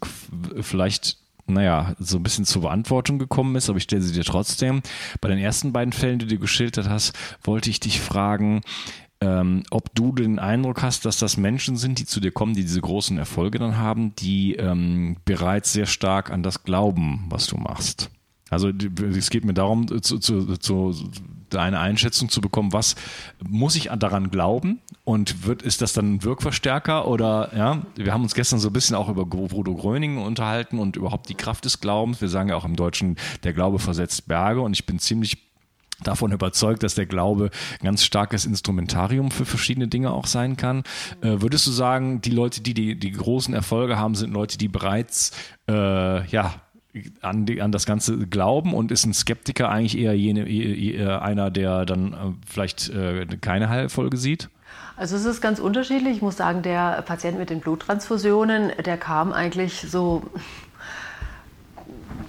vielleicht 0.60 1.16
naja, 1.46 1.94
so 1.98 2.18
ein 2.18 2.22
bisschen 2.22 2.44
zur 2.44 2.62
Beantwortung 2.62 3.18
gekommen 3.18 3.56
ist, 3.56 3.68
aber 3.68 3.78
ich 3.78 3.82
stelle 3.84 4.02
sie 4.02 4.12
dir 4.12 4.24
trotzdem. 4.24 4.80
Bei 5.20 5.28
den 5.28 5.38
ersten 5.38 5.72
beiden 5.72 5.92
Fällen, 5.92 6.18
die 6.18 6.26
du 6.26 6.38
geschildert 6.38 6.88
hast, 6.88 7.18
wollte 7.42 7.68
ich 7.68 7.80
dich 7.80 8.00
fragen, 8.00 8.60
ähm, 9.20 9.64
ob 9.70 9.92
du 9.94 10.12
den 10.12 10.38
Eindruck 10.38 10.82
hast, 10.82 11.04
dass 11.04 11.18
das 11.18 11.36
Menschen 11.36 11.76
sind, 11.76 11.98
die 11.98 12.06
zu 12.06 12.20
dir 12.20 12.30
kommen, 12.30 12.54
die 12.54 12.62
diese 12.62 12.80
großen 12.80 13.18
Erfolge 13.18 13.58
dann 13.58 13.76
haben, 13.76 14.14
die 14.16 14.54
ähm, 14.54 15.16
bereits 15.24 15.72
sehr 15.72 15.86
stark 15.86 16.30
an 16.30 16.42
das 16.42 16.62
glauben, 16.62 17.26
was 17.28 17.46
du 17.46 17.56
machst. 17.56 18.10
Also 18.52 18.70
es 19.16 19.30
geht 19.30 19.46
mir 19.46 19.54
darum, 19.54 19.88
zu, 20.02 20.18
zu, 20.18 20.56
zu 20.58 20.94
eine 21.54 21.80
Einschätzung 21.80 22.28
zu 22.28 22.42
bekommen, 22.42 22.72
was 22.72 22.96
muss 23.42 23.76
ich 23.76 23.90
daran 23.98 24.30
glauben 24.30 24.80
und 25.04 25.46
wird, 25.46 25.62
ist 25.62 25.80
das 25.80 25.94
dann 25.94 26.14
ein 26.14 26.24
Wirkverstärker 26.24 27.08
oder 27.08 27.50
ja, 27.56 27.82
wir 27.96 28.12
haben 28.12 28.22
uns 28.22 28.34
gestern 28.34 28.58
so 28.58 28.68
ein 28.68 28.72
bisschen 28.74 28.94
auch 28.94 29.08
über 29.08 29.24
Bodo 29.24 29.74
Gröningen 29.74 30.18
unterhalten 30.18 30.78
und 30.78 30.96
überhaupt 30.96 31.30
die 31.30 31.34
Kraft 31.34 31.64
des 31.64 31.80
Glaubens. 31.80 32.20
Wir 32.20 32.28
sagen 32.28 32.50
ja 32.50 32.56
auch 32.56 32.66
im 32.66 32.76
Deutschen, 32.76 33.16
der 33.42 33.54
Glaube 33.54 33.78
versetzt 33.78 34.28
Berge 34.28 34.60
und 34.60 34.74
ich 34.74 34.84
bin 34.84 34.98
ziemlich 34.98 35.38
davon 36.02 36.32
überzeugt, 36.32 36.82
dass 36.82 36.94
der 36.94 37.06
Glaube 37.06 37.50
ein 37.80 37.84
ganz 37.84 38.04
starkes 38.04 38.44
Instrumentarium 38.44 39.30
für 39.30 39.46
verschiedene 39.46 39.88
Dinge 39.88 40.10
auch 40.10 40.26
sein 40.26 40.58
kann. 40.58 40.80
Äh, 41.22 41.40
würdest 41.40 41.66
du 41.66 41.70
sagen, 41.70 42.20
die 42.20 42.30
Leute, 42.30 42.60
die, 42.60 42.74
die 42.74 42.98
die 42.98 43.12
großen 43.12 43.54
Erfolge 43.54 43.98
haben, 43.98 44.14
sind 44.14 44.32
Leute, 44.32 44.58
die 44.58 44.68
bereits 44.68 45.30
äh, 45.68 46.26
ja 46.26 46.54
an, 47.20 47.46
die, 47.46 47.62
an 47.62 47.72
das 47.72 47.86
Ganze 47.86 48.18
glauben 48.18 48.74
und 48.74 48.90
ist 48.90 49.06
ein 49.06 49.14
Skeptiker 49.14 49.68
eigentlich 49.68 49.98
eher 49.98 50.16
jene, 50.16 50.48
eher 50.48 51.22
einer, 51.22 51.50
der 51.50 51.86
dann 51.86 52.12
äh, 52.12 52.16
vielleicht 52.46 52.90
äh, 52.90 53.26
keine 53.40 53.68
Heilfolge 53.68 54.16
sieht? 54.16 54.48
Also 54.96 55.16
es 55.16 55.24
ist 55.24 55.40
ganz 55.40 55.58
unterschiedlich. 55.58 56.16
Ich 56.16 56.22
muss 56.22 56.36
sagen, 56.36 56.62
der 56.62 57.02
Patient 57.02 57.38
mit 57.38 57.50
den 57.50 57.60
Bluttransfusionen, 57.60 58.72
der 58.84 58.98
kam 58.98 59.32
eigentlich 59.32 59.80
so 59.80 60.22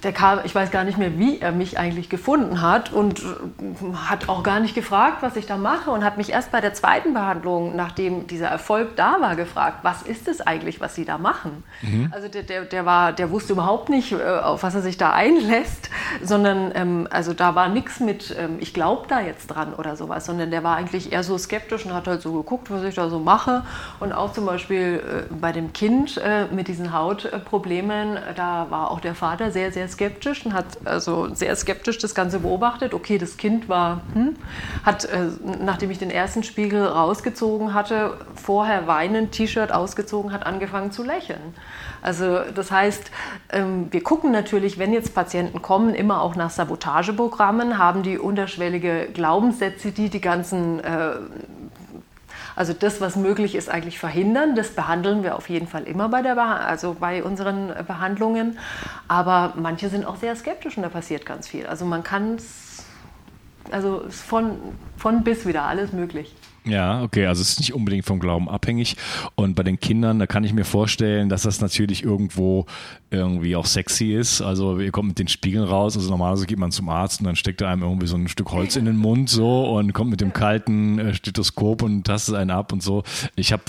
der 0.02 0.12
kam, 0.12 0.40
ich 0.44 0.54
weiß 0.54 0.70
gar 0.70 0.84
nicht 0.84 0.98
mehr, 0.98 1.18
wie 1.18 1.40
er 1.40 1.52
mich 1.52 1.78
eigentlich 1.78 2.08
gefunden 2.08 2.60
hat 2.60 2.92
und 2.92 3.22
hat 4.06 4.28
auch 4.28 4.42
gar 4.42 4.60
nicht 4.60 4.74
gefragt, 4.74 5.22
was 5.22 5.36
ich 5.36 5.46
da 5.46 5.56
mache 5.56 5.90
und 5.90 6.04
hat 6.04 6.18
mich 6.18 6.30
erst 6.30 6.52
bei 6.52 6.60
der 6.60 6.74
zweiten 6.74 7.14
Behandlung, 7.14 7.74
nachdem 7.74 8.26
dieser 8.26 8.48
Erfolg 8.48 8.96
da 8.96 9.16
war, 9.20 9.34
gefragt, 9.34 9.78
was 9.82 10.02
ist 10.02 10.28
es 10.28 10.40
eigentlich, 10.40 10.80
was 10.80 10.94
Sie 10.94 11.04
da 11.04 11.16
machen? 11.16 11.64
Mhm. 11.82 12.10
Also 12.12 12.28
der, 12.28 12.42
der, 12.42 12.64
der, 12.64 12.84
war, 12.84 13.12
der 13.12 13.30
wusste 13.30 13.54
überhaupt 13.54 13.88
nicht, 13.88 14.12
äh, 14.12 14.22
auf 14.22 14.62
was 14.62 14.74
er 14.74 14.82
sich 14.82 14.98
da 14.98 15.12
einlässt, 15.12 15.90
sondern 16.22 16.72
ähm, 16.74 17.08
also 17.10 17.32
da 17.32 17.54
war 17.54 17.68
nichts 17.68 18.00
mit, 18.00 18.34
ähm, 18.38 18.56
ich 18.60 18.74
glaube 18.74 19.06
da 19.08 19.20
jetzt 19.20 19.46
dran 19.46 19.72
oder 19.74 19.96
sowas, 19.96 20.26
sondern 20.26 20.50
der 20.50 20.62
war 20.62 20.76
eigentlich 20.76 21.12
eher 21.12 21.22
so 21.22 21.38
skeptisch 21.38 21.86
und 21.86 21.94
hat 21.94 22.06
halt 22.06 22.20
so 22.20 22.32
geguckt, 22.32 22.70
was 22.70 22.82
ich 22.82 22.94
da 22.94 23.08
so 23.08 23.18
mache 23.18 23.62
und 24.00 24.12
auch 24.12 24.32
zum 24.32 24.44
Beispiel 24.44 25.02
äh, 25.30 25.34
bei 25.34 25.52
dem 25.52 25.72
Kind 25.72 26.18
äh, 26.18 26.46
mit 26.46 26.68
diesen 26.68 26.92
Hautproblemen, 26.92 28.18
da 28.36 28.66
war 28.68 28.90
auch 28.90 29.00
der 29.00 29.14
Vater 29.14 29.50
sehr, 29.50 29.72
sehr 29.74 29.88
skeptisch 29.88 30.46
und 30.46 30.54
hat 30.54 30.64
also 30.84 31.34
sehr 31.34 31.54
skeptisch 31.56 31.98
das 31.98 32.14
Ganze 32.14 32.40
beobachtet. 32.40 32.94
Okay, 32.94 33.18
das 33.18 33.36
Kind 33.36 33.68
war, 33.68 34.00
hm, 34.14 34.36
hat, 34.84 35.04
äh, 35.04 35.26
nachdem 35.60 35.90
ich 35.90 35.98
den 35.98 36.10
ersten 36.10 36.42
Spiegel 36.42 36.84
rausgezogen 36.86 37.74
hatte, 37.74 38.18
vorher 38.34 38.86
weinend 38.86 39.32
T-Shirt 39.32 39.72
ausgezogen, 39.72 40.32
hat 40.32 40.46
angefangen 40.46 40.90
zu 40.90 41.02
lächeln. 41.02 41.54
Also 42.00 42.40
das 42.54 42.70
heißt, 42.70 43.10
ähm, 43.50 43.88
wir 43.90 44.02
gucken 44.02 44.30
natürlich, 44.30 44.78
wenn 44.78 44.92
jetzt 44.92 45.14
Patienten 45.14 45.62
kommen, 45.62 45.94
immer 45.94 46.22
auch 46.22 46.36
nach 46.36 46.50
Sabotageprogrammen, 46.50 47.78
haben 47.78 48.02
die 48.02 48.18
unterschwellige 48.18 49.08
Glaubenssätze, 49.12 49.90
die 49.90 50.10
die 50.10 50.20
ganzen 50.20 50.80
äh, 50.80 51.16
also 52.56 52.72
das, 52.72 53.00
was 53.00 53.16
möglich 53.16 53.54
ist, 53.54 53.68
eigentlich 53.68 53.98
verhindern. 53.98 54.54
Das 54.54 54.70
behandeln 54.70 55.22
wir 55.22 55.36
auf 55.36 55.48
jeden 55.48 55.66
Fall 55.66 55.84
immer 55.84 56.08
bei, 56.08 56.22
der 56.22 56.36
also 56.38 56.96
bei 56.98 57.22
unseren 57.22 57.72
Behandlungen. 57.86 58.58
Aber 59.08 59.54
manche 59.56 59.88
sind 59.88 60.04
auch 60.04 60.16
sehr 60.16 60.34
skeptisch 60.36 60.76
und 60.76 60.82
da 60.82 60.88
passiert 60.88 61.26
ganz 61.26 61.48
viel. 61.48 61.66
Also 61.66 61.84
man 61.84 62.02
kann 62.02 62.36
es, 62.36 62.84
also 63.70 64.04
von, 64.08 64.58
von 64.96 65.24
bis 65.24 65.46
wieder 65.46 65.62
alles 65.62 65.92
möglich. 65.92 66.34
Ja, 66.66 67.02
okay, 67.02 67.26
also 67.26 67.42
es 67.42 67.50
ist 67.50 67.58
nicht 67.58 67.74
unbedingt 67.74 68.06
vom 68.06 68.20
Glauben 68.20 68.48
abhängig. 68.48 68.96
Und 69.34 69.54
bei 69.54 69.62
den 69.62 69.78
Kindern, 69.78 70.18
da 70.18 70.26
kann 70.26 70.44
ich 70.44 70.54
mir 70.54 70.64
vorstellen, 70.64 71.28
dass 71.28 71.42
das 71.42 71.60
natürlich 71.60 72.02
irgendwo 72.02 72.64
irgendwie 73.10 73.54
auch 73.54 73.66
sexy 73.66 74.14
ist. 74.14 74.40
Also 74.40 74.78
ihr 74.80 74.90
kommt 74.90 75.08
mit 75.08 75.18
den 75.18 75.28
Spiegeln 75.28 75.64
raus. 75.64 75.94
Also 75.94 76.10
normalerweise 76.10 76.46
geht 76.46 76.58
man 76.58 76.72
zum 76.72 76.88
Arzt 76.88 77.20
und 77.20 77.26
dann 77.26 77.36
steckt 77.36 77.60
er 77.60 77.68
einem 77.68 77.82
irgendwie 77.82 78.06
so 78.06 78.16
ein 78.16 78.28
Stück 78.28 78.50
Holz 78.50 78.76
in 78.76 78.86
den 78.86 78.96
Mund 78.96 79.28
so 79.28 79.76
und 79.76 79.92
kommt 79.92 80.10
mit 80.10 80.22
dem 80.22 80.32
kalten 80.32 80.98
äh, 80.98 81.14
Stethoskop 81.14 81.82
und 81.82 82.04
tastet 82.04 82.34
einen 82.34 82.50
ab 82.50 82.72
und 82.72 82.82
so. 82.82 83.02
Ich 83.36 83.52
habe, 83.52 83.62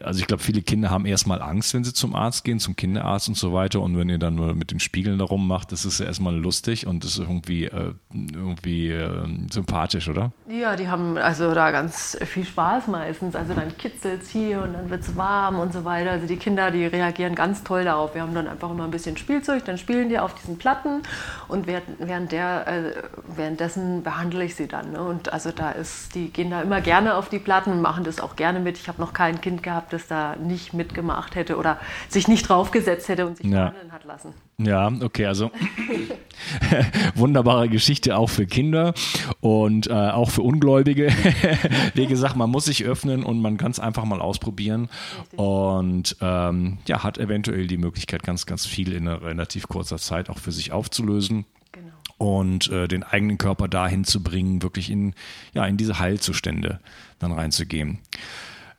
also 0.00 0.20
ich 0.20 0.28
glaube, 0.28 0.42
viele 0.42 0.62
Kinder 0.62 0.90
haben 0.90 1.06
erstmal 1.06 1.42
Angst, 1.42 1.74
wenn 1.74 1.82
sie 1.82 1.92
zum 1.92 2.14
Arzt 2.14 2.44
gehen, 2.44 2.60
zum 2.60 2.76
Kinderarzt 2.76 3.28
und 3.28 3.36
so 3.36 3.52
weiter. 3.52 3.80
Und 3.80 3.98
wenn 3.98 4.08
ihr 4.08 4.18
dann 4.18 4.36
nur 4.36 4.54
mit 4.54 4.70
den 4.70 4.78
Spiegeln 4.78 5.18
darum 5.18 5.48
macht, 5.48 5.72
das 5.72 5.84
ist 5.84 5.98
ja 5.98 6.06
erstmal 6.06 6.36
lustig 6.36 6.86
und 6.86 7.04
ist 7.04 7.18
irgendwie, 7.18 7.64
äh, 7.64 7.94
irgendwie 8.12 8.90
äh, 8.90 9.26
sympathisch, 9.50 10.08
oder? 10.08 10.32
Ja, 10.48 10.76
die 10.76 10.88
haben 10.88 11.18
also 11.18 11.52
da 11.52 11.72
ganz 11.72 12.11
viel 12.16 12.44
Spaß 12.44 12.88
meistens. 12.88 13.36
Also 13.36 13.54
dann 13.54 13.76
kitzelt 13.76 14.22
es 14.22 14.28
hier 14.28 14.62
und 14.62 14.72
dann 14.74 14.90
wird 14.90 15.02
es 15.02 15.16
warm 15.16 15.58
und 15.58 15.72
so 15.72 15.84
weiter. 15.84 16.10
Also 16.10 16.26
die 16.26 16.36
Kinder, 16.36 16.70
die 16.70 16.86
reagieren 16.86 17.34
ganz 17.34 17.64
toll 17.64 17.84
darauf. 17.84 18.14
Wir 18.14 18.22
haben 18.22 18.34
dann 18.34 18.48
einfach 18.48 18.70
immer 18.70 18.84
ein 18.84 18.90
bisschen 18.90 19.16
Spielzeug, 19.16 19.64
dann 19.64 19.78
spielen 19.78 20.08
die 20.08 20.18
auf 20.18 20.34
diesen 20.34 20.58
Platten 20.58 21.02
und 21.48 21.66
während 21.66 22.32
der, 22.32 22.66
äh, 22.66 22.82
währenddessen 23.36 24.02
behandle 24.02 24.44
ich 24.44 24.54
sie 24.54 24.68
dann. 24.68 24.92
Ne? 24.92 25.02
Und 25.02 25.32
also 25.32 25.50
da 25.50 25.70
ist, 25.70 26.14
die 26.14 26.30
gehen 26.30 26.50
da 26.50 26.62
immer 26.62 26.80
gerne 26.80 27.14
auf 27.14 27.28
die 27.28 27.38
Platten 27.38 27.72
und 27.72 27.80
machen 27.80 28.04
das 28.04 28.20
auch 28.20 28.36
gerne 28.36 28.60
mit. 28.60 28.78
Ich 28.78 28.88
habe 28.88 29.00
noch 29.00 29.12
kein 29.12 29.40
Kind 29.40 29.62
gehabt, 29.62 29.92
das 29.92 30.06
da 30.06 30.36
nicht 30.36 30.72
mitgemacht 30.72 31.34
hätte 31.34 31.56
oder 31.56 31.78
sich 32.08 32.28
nicht 32.28 32.48
draufgesetzt 32.48 33.08
hätte 33.08 33.26
und 33.26 33.36
sich 33.36 33.46
ja. 33.46 33.70
behandeln 33.70 33.92
hat 33.92 34.04
lassen. 34.04 34.34
Ja, 34.58 34.92
okay, 35.00 35.26
also 35.26 35.50
wunderbare 37.14 37.68
Geschichte 37.68 38.16
auch 38.16 38.28
für 38.28 38.46
Kinder 38.46 38.94
und 39.40 39.88
äh, 39.88 39.92
auch 39.92 40.30
für 40.30 40.42
Ungläubige. 40.42 41.08
Wie 41.94 42.06
gesagt, 42.06 42.36
man 42.36 42.50
muss 42.50 42.66
sich 42.66 42.84
öffnen 42.84 43.24
und 43.24 43.40
man 43.40 43.56
kann 43.56 43.70
es 43.70 43.80
einfach 43.80 44.04
mal 44.04 44.20
ausprobieren 44.20 44.88
und 45.36 46.16
ähm, 46.20 46.78
ja, 46.86 47.02
hat 47.02 47.18
eventuell 47.18 47.66
die 47.66 47.78
Möglichkeit, 47.78 48.22
ganz, 48.22 48.46
ganz 48.46 48.66
viel 48.66 48.92
in 48.92 49.08
einer 49.08 49.22
relativ 49.22 49.68
kurzer 49.68 49.98
Zeit 49.98 50.28
auch 50.28 50.38
für 50.38 50.52
sich 50.52 50.70
aufzulösen 50.70 51.46
genau. 51.72 51.92
und 52.18 52.70
äh, 52.70 52.88
den 52.88 53.02
eigenen 53.02 53.38
Körper 53.38 53.68
dahin 53.68 54.04
zu 54.04 54.22
bringen, 54.22 54.62
wirklich 54.62 54.90
in, 54.90 55.14
ja, 55.54 55.66
in 55.66 55.76
diese 55.76 55.98
Heilzustände 55.98 56.78
dann 57.18 57.32
reinzugehen. 57.32 57.98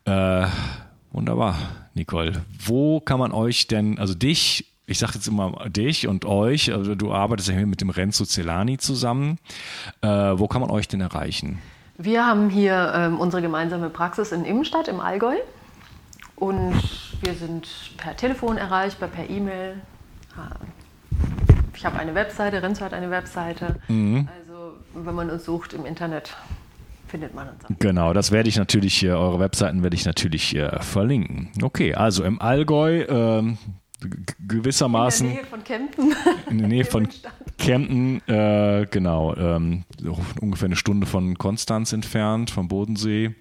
Äh, 0.05 0.47
wunderbar, 1.11 1.57
Nicole. 1.93 2.45
Wo 2.63 2.99
kann 2.99 3.19
man 3.19 3.31
euch 3.31 3.67
denn, 3.67 3.97
also 3.97 4.13
dich 4.13 4.72
ich 4.85 4.99
sage 4.99 5.13
jetzt 5.15 5.27
immer 5.27 5.69
dich 5.69 6.07
und 6.07 6.25
euch, 6.25 6.73
also 6.73 6.95
du 6.95 7.13
arbeitest 7.13 7.49
ja 7.49 7.55
hier 7.55 7.65
mit 7.65 7.81
dem 7.81 7.89
Renzo 7.89 8.25
Celani 8.25 8.77
zusammen. 8.77 9.39
Äh, 10.01 10.07
wo 10.07 10.47
kann 10.47 10.61
man 10.61 10.69
euch 10.69 10.87
denn 10.87 11.01
erreichen? 11.01 11.61
Wir 11.97 12.25
haben 12.25 12.49
hier 12.49 12.91
ähm, 12.95 13.19
unsere 13.19 13.41
gemeinsame 13.41 13.89
Praxis 13.89 14.31
in 14.31 14.45
Immenstadt 14.45 14.87
im 14.87 14.99
Allgäu 14.99 15.35
und 16.35 16.73
wir 17.21 17.33
sind 17.35 17.69
per 17.97 18.17
Telefon 18.17 18.57
erreichbar, 18.57 19.09
per 19.09 19.29
E-Mail. 19.29 19.75
Ich 21.75 21.85
habe 21.85 21.99
eine 21.99 22.15
Webseite, 22.15 22.61
Renzo 22.61 22.83
hat 22.83 22.93
eine 22.93 23.11
Webseite. 23.11 23.79
Mhm. 23.87 24.27
Also 24.37 24.73
wenn 24.95 25.15
man 25.15 25.29
uns 25.29 25.45
sucht 25.45 25.73
im 25.73 25.85
Internet, 25.85 26.35
findet 27.07 27.33
man 27.35 27.49
uns. 27.49 27.63
Auch. 27.63 27.69
Genau, 27.79 28.13
das 28.13 28.31
werde 28.31 28.49
ich 28.49 28.57
natürlich, 28.57 29.07
eure 29.07 29.39
Webseiten 29.39 29.83
werde 29.83 29.95
ich 29.95 30.05
natürlich 30.05 30.55
äh, 30.55 30.81
verlinken. 30.81 31.51
Okay, 31.61 31.93
also 31.93 32.23
im 32.23 32.41
Allgäu, 32.41 33.05
ähm, 33.07 33.57
gewissermaßen. 34.47 35.27
In 35.27 35.33
der 35.33 35.41
Nähe 35.41 35.49
von 35.49 35.63
Kempten. 35.63 36.15
In 36.49 36.57
der 36.57 36.67
Nähe 36.67 36.85
von 36.85 37.07
Kempten, 37.57 38.27
äh, 38.27 38.85
genau. 38.89 39.35
Ähm, 39.35 39.83
ungefähr 40.41 40.67
eine 40.67 40.75
Stunde 40.75 41.07
von 41.07 41.37
Konstanz 41.37 41.93
entfernt, 41.93 42.51
vom 42.51 42.67
Bodensee. 42.67 43.35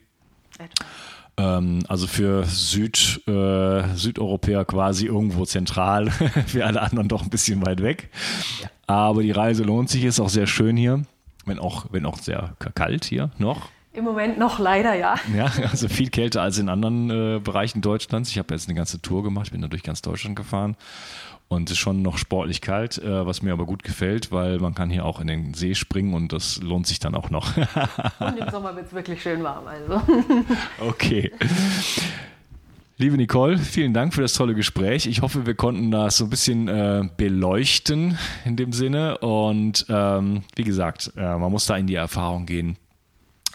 Ähm, 1.36 1.80
also 1.88 2.06
für 2.06 2.44
Süd, 2.44 3.22
äh, 3.26 3.94
Südeuropäer 3.94 4.64
quasi 4.64 5.06
irgendwo 5.06 5.44
zentral, 5.46 6.10
für 6.46 6.66
alle 6.66 6.82
anderen 6.82 7.08
doch 7.08 7.22
ein 7.22 7.30
bisschen 7.30 7.64
weit 7.64 7.82
weg. 7.82 8.10
Ja. 8.60 8.68
Aber 8.86 9.22
die 9.22 9.30
Reise 9.30 9.62
lohnt 9.62 9.88
sich, 9.88 10.04
ist 10.04 10.20
auch 10.20 10.28
sehr 10.28 10.46
schön 10.46 10.76
hier, 10.76 11.02
wenn 11.46 11.58
auch, 11.58 11.86
wenn 11.90 12.04
auch 12.04 12.18
sehr 12.18 12.54
kalt 12.74 13.04
hier 13.04 13.30
noch. 13.38 13.70
Im 13.94 14.04
Moment 14.04 14.38
noch 14.38 14.58
leider, 14.58 14.94
ja. 14.94 15.16
Ja, 15.36 15.52
also 15.70 15.86
viel 15.88 16.08
kälter 16.08 16.40
als 16.40 16.56
in 16.58 16.70
anderen 16.70 17.10
äh, 17.10 17.40
Bereichen 17.40 17.82
Deutschlands. 17.82 18.30
Ich 18.30 18.38
habe 18.38 18.54
jetzt 18.54 18.66
eine 18.68 18.74
ganze 18.74 19.02
Tour 19.02 19.22
gemacht, 19.22 19.52
bin 19.52 19.60
da 19.60 19.68
durch 19.68 19.82
ganz 19.82 20.00
Deutschland 20.00 20.34
gefahren 20.34 20.76
und 21.48 21.68
es 21.68 21.72
ist 21.72 21.78
schon 21.78 22.00
noch 22.00 22.16
sportlich 22.16 22.62
kalt, 22.62 22.96
äh, 22.96 23.26
was 23.26 23.42
mir 23.42 23.52
aber 23.52 23.66
gut 23.66 23.82
gefällt, 23.82 24.32
weil 24.32 24.58
man 24.58 24.74
kann 24.74 24.88
hier 24.88 25.04
auch 25.04 25.20
in 25.20 25.26
den 25.26 25.52
See 25.52 25.74
springen 25.74 26.14
und 26.14 26.32
das 26.32 26.62
lohnt 26.62 26.86
sich 26.86 27.00
dann 27.00 27.14
auch 27.14 27.28
noch. 27.28 27.54
und 28.18 28.38
im 28.38 28.50
Sommer 28.50 28.74
wird 28.74 28.86
es 28.86 28.94
wirklich 28.94 29.22
schön 29.22 29.42
warm, 29.42 29.66
also. 29.66 30.00
okay. 30.80 31.30
Liebe 32.96 33.16
Nicole, 33.18 33.58
vielen 33.58 33.92
Dank 33.92 34.14
für 34.14 34.22
das 34.22 34.32
tolle 34.32 34.54
Gespräch. 34.54 35.06
Ich 35.06 35.20
hoffe, 35.20 35.44
wir 35.44 35.54
konnten 35.54 35.90
das 35.90 36.16
so 36.16 36.24
ein 36.24 36.30
bisschen 36.30 36.68
äh, 36.68 37.02
beleuchten 37.16 38.16
in 38.44 38.56
dem 38.56 38.72
Sinne. 38.72 39.18
Und 39.18 39.84
ähm, 39.88 40.44
wie 40.54 40.62
gesagt, 40.62 41.12
äh, 41.16 41.36
man 41.36 41.50
muss 41.50 41.66
da 41.66 41.76
in 41.76 41.86
die 41.86 41.96
Erfahrung 41.96 42.46
gehen 42.46 42.76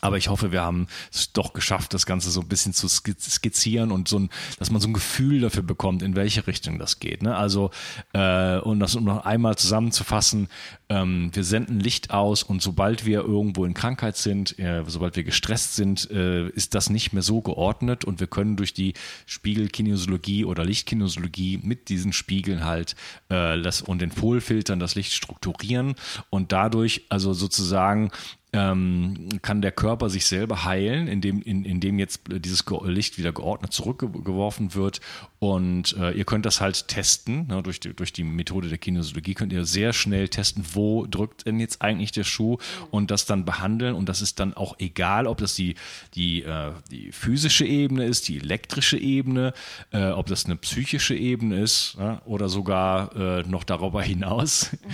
aber 0.02 0.18
ich 0.18 0.30
hoffe, 0.30 0.52
wir 0.52 0.62
haben 0.62 0.88
es 1.12 1.34
doch 1.34 1.54
geschafft, 1.54 1.94
das 1.94 2.06
Ganze 2.06 2.30
so 2.30 2.42
ein 2.42 2.48
bisschen 2.48 2.74
zu 2.74 2.88
skizzieren 2.88 3.92
und 3.92 4.08
so 4.08 4.20
ein, 4.20 4.30
dass 4.60 4.72
man 4.72 4.82
so 4.82 4.88
ein 4.88 4.94
Gefühl 4.94 5.42
dafür 5.42 5.64
bekommt, 5.64 6.02
in 6.02 6.16
welche 6.16 6.46
Richtung 6.48 6.80
das 6.80 7.00
geht. 7.00 7.24
Ne? 7.24 7.36
Also, 7.36 7.72
äh, 8.14 8.58
und 8.60 8.80
das 8.80 8.96
um 8.96 9.04
noch 9.04 9.26
einmal 9.26 9.56
zusammenzufassen, 9.56 10.50
ähm, 10.90 11.32
wir 11.34 11.44
senden 11.44 11.80
Licht 11.80 12.12
aus 12.12 12.44
und 12.44 12.62
sobald 12.62 13.06
wir 13.06 13.22
irgendwo 13.22 13.66
in 13.66 13.74
Krankheit 13.74 14.18
sind, 14.18 14.58
äh, 14.60 14.84
sobald 14.88 15.16
wir 15.16 15.24
gestresst 15.24 15.76
sind, 15.76 16.10
äh, 16.12 16.48
ist 16.50 16.76
das 16.76 16.90
nicht 16.90 17.14
mehr 17.14 17.24
so 17.24 17.42
geordnet 17.42 18.06
und 18.06 18.20
wir 18.20 18.28
können 18.28 18.56
durch 18.56 18.74
die 18.74 18.94
Spiegelkinesiologie 19.26 20.46
oder 20.46 20.64
Lichtkinesiologie 20.64 21.60
mit 21.64 21.90
diesen 21.90 22.14
Spiegeln 22.14 22.66
halt 22.66 22.96
äh, 23.30 23.62
das 23.62 23.82
und 23.82 24.02
den 24.02 24.12
Polfiltern 24.12 24.80
das 24.80 24.96
Licht 24.96 25.14
strukturieren 25.14 25.96
und 26.30 26.52
dadurch 26.52 27.06
also 27.10 27.34
sozusagen 27.34 28.12
ähm, 28.54 29.28
kann 29.42 29.62
der 29.62 29.74
Körper 29.74 30.10
sich 30.10 30.26
selber 30.26 30.64
heilen, 30.64 31.08
indem, 31.08 31.42
in, 31.42 31.66
indem 31.66 32.00
jetzt 32.00 32.22
dieses 32.28 32.64
Licht 32.86 33.18
wieder 33.18 33.34
geordnet 33.34 33.74
zurückgeworfen 33.74 34.74
wird. 34.74 35.02
Und 35.40 35.96
äh, 35.98 36.12
ihr 36.12 36.24
könnt 36.24 36.46
das 36.46 36.62
halt 36.62 36.88
testen. 36.88 37.48
Ne, 37.48 37.62
durch, 37.62 37.80
die, 37.80 37.94
durch 37.94 38.14
die 38.14 38.24
Methode 38.24 38.70
der 38.70 38.78
Kinesiologie 38.78 39.34
könnt 39.34 39.52
ihr 39.52 39.66
sehr 39.66 39.92
schnell 39.92 40.30
testen, 40.30 40.64
wo 40.74 41.06
drückt 41.06 41.46
denn 41.46 41.60
jetzt 41.60 41.82
eigentlich 41.82 42.12
der 42.12 42.24
Schuh 42.24 42.58
und 42.90 43.12
das 43.12 43.26
dann 43.26 43.44
behandeln. 43.44 43.96
Und 43.96 44.08
das 44.08 44.22
ist 44.22 44.40
dann 44.40 44.54
auch 44.54 44.80
egal, 44.80 45.28
ob 45.28 45.40
das 45.40 45.54
die, 45.54 45.76
die, 46.16 46.44
äh, 46.44 46.72
die 46.90 47.12
physische 47.12 47.66
Ebene 47.66 48.06
ist, 48.06 48.30
die 48.30 48.38
elektrische 48.38 48.98
Ebene, 48.98 49.54
äh, 49.92 50.08
ob 50.08 50.28
das 50.28 50.46
eine 50.46 50.56
psychische 50.56 51.16
Ebene 51.16 51.60
ist 51.60 51.98
ja, 52.00 52.22
oder 52.26 52.48
sogar 52.48 53.16
äh, 53.16 53.44
noch 53.44 53.66
darüber 53.66 54.02
hinaus. 54.02 54.72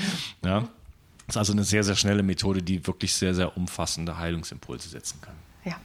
Ja. 0.43 0.67
Das 1.27 1.35
ist 1.35 1.37
also 1.37 1.53
eine 1.53 1.63
sehr, 1.63 1.83
sehr 1.83 1.95
schnelle 1.95 2.23
Methode, 2.23 2.61
die 2.61 2.85
wirklich 2.85 3.13
sehr, 3.13 3.33
sehr 3.33 3.55
umfassende 3.57 4.17
Heilungsimpulse 4.17 4.89
setzen 4.89 5.19
kann. 5.21 5.35
Ja, 5.63 5.75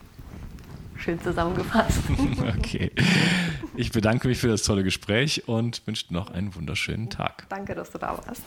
schön 0.97 1.21
zusammengefasst. 1.23 2.01
okay. 2.59 2.91
Ich 3.77 3.93
bedanke 3.93 4.27
mich 4.29 4.39
für 4.39 4.49
das 4.49 4.63
tolle 4.63 4.83
Gespräch 4.83 5.47
und 5.47 5.87
wünsche 5.87 6.13
noch 6.13 6.31
einen 6.31 6.55
wunderschönen 6.55 7.11
Tag. 7.11 7.47
Danke, 7.49 7.75
dass 7.75 7.91
du 7.93 7.99
da 7.99 8.19
warst. 8.27 8.43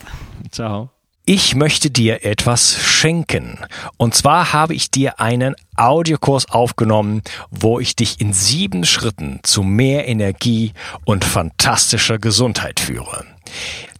Ciao. 0.50 0.90
Ich 1.24 1.54
möchte 1.54 1.88
dir 1.88 2.24
etwas 2.24 2.76
schenken. 2.82 3.56
Und 3.96 4.16
zwar 4.16 4.52
habe 4.52 4.74
ich 4.74 4.90
dir 4.90 5.20
einen 5.20 5.54
Audiokurs 5.76 6.50
aufgenommen, 6.50 7.22
wo 7.52 7.78
ich 7.78 7.94
dich 7.94 8.20
in 8.20 8.32
sieben 8.32 8.84
Schritten 8.84 9.38
zu 9.44 9.62
mehr 9.62 10.08
Energie 10.08 10.72
und 11.04 11.24
fantastischer 11.24 12.18
Gesundheit 12.18 12.80
führe. 12.80 13.24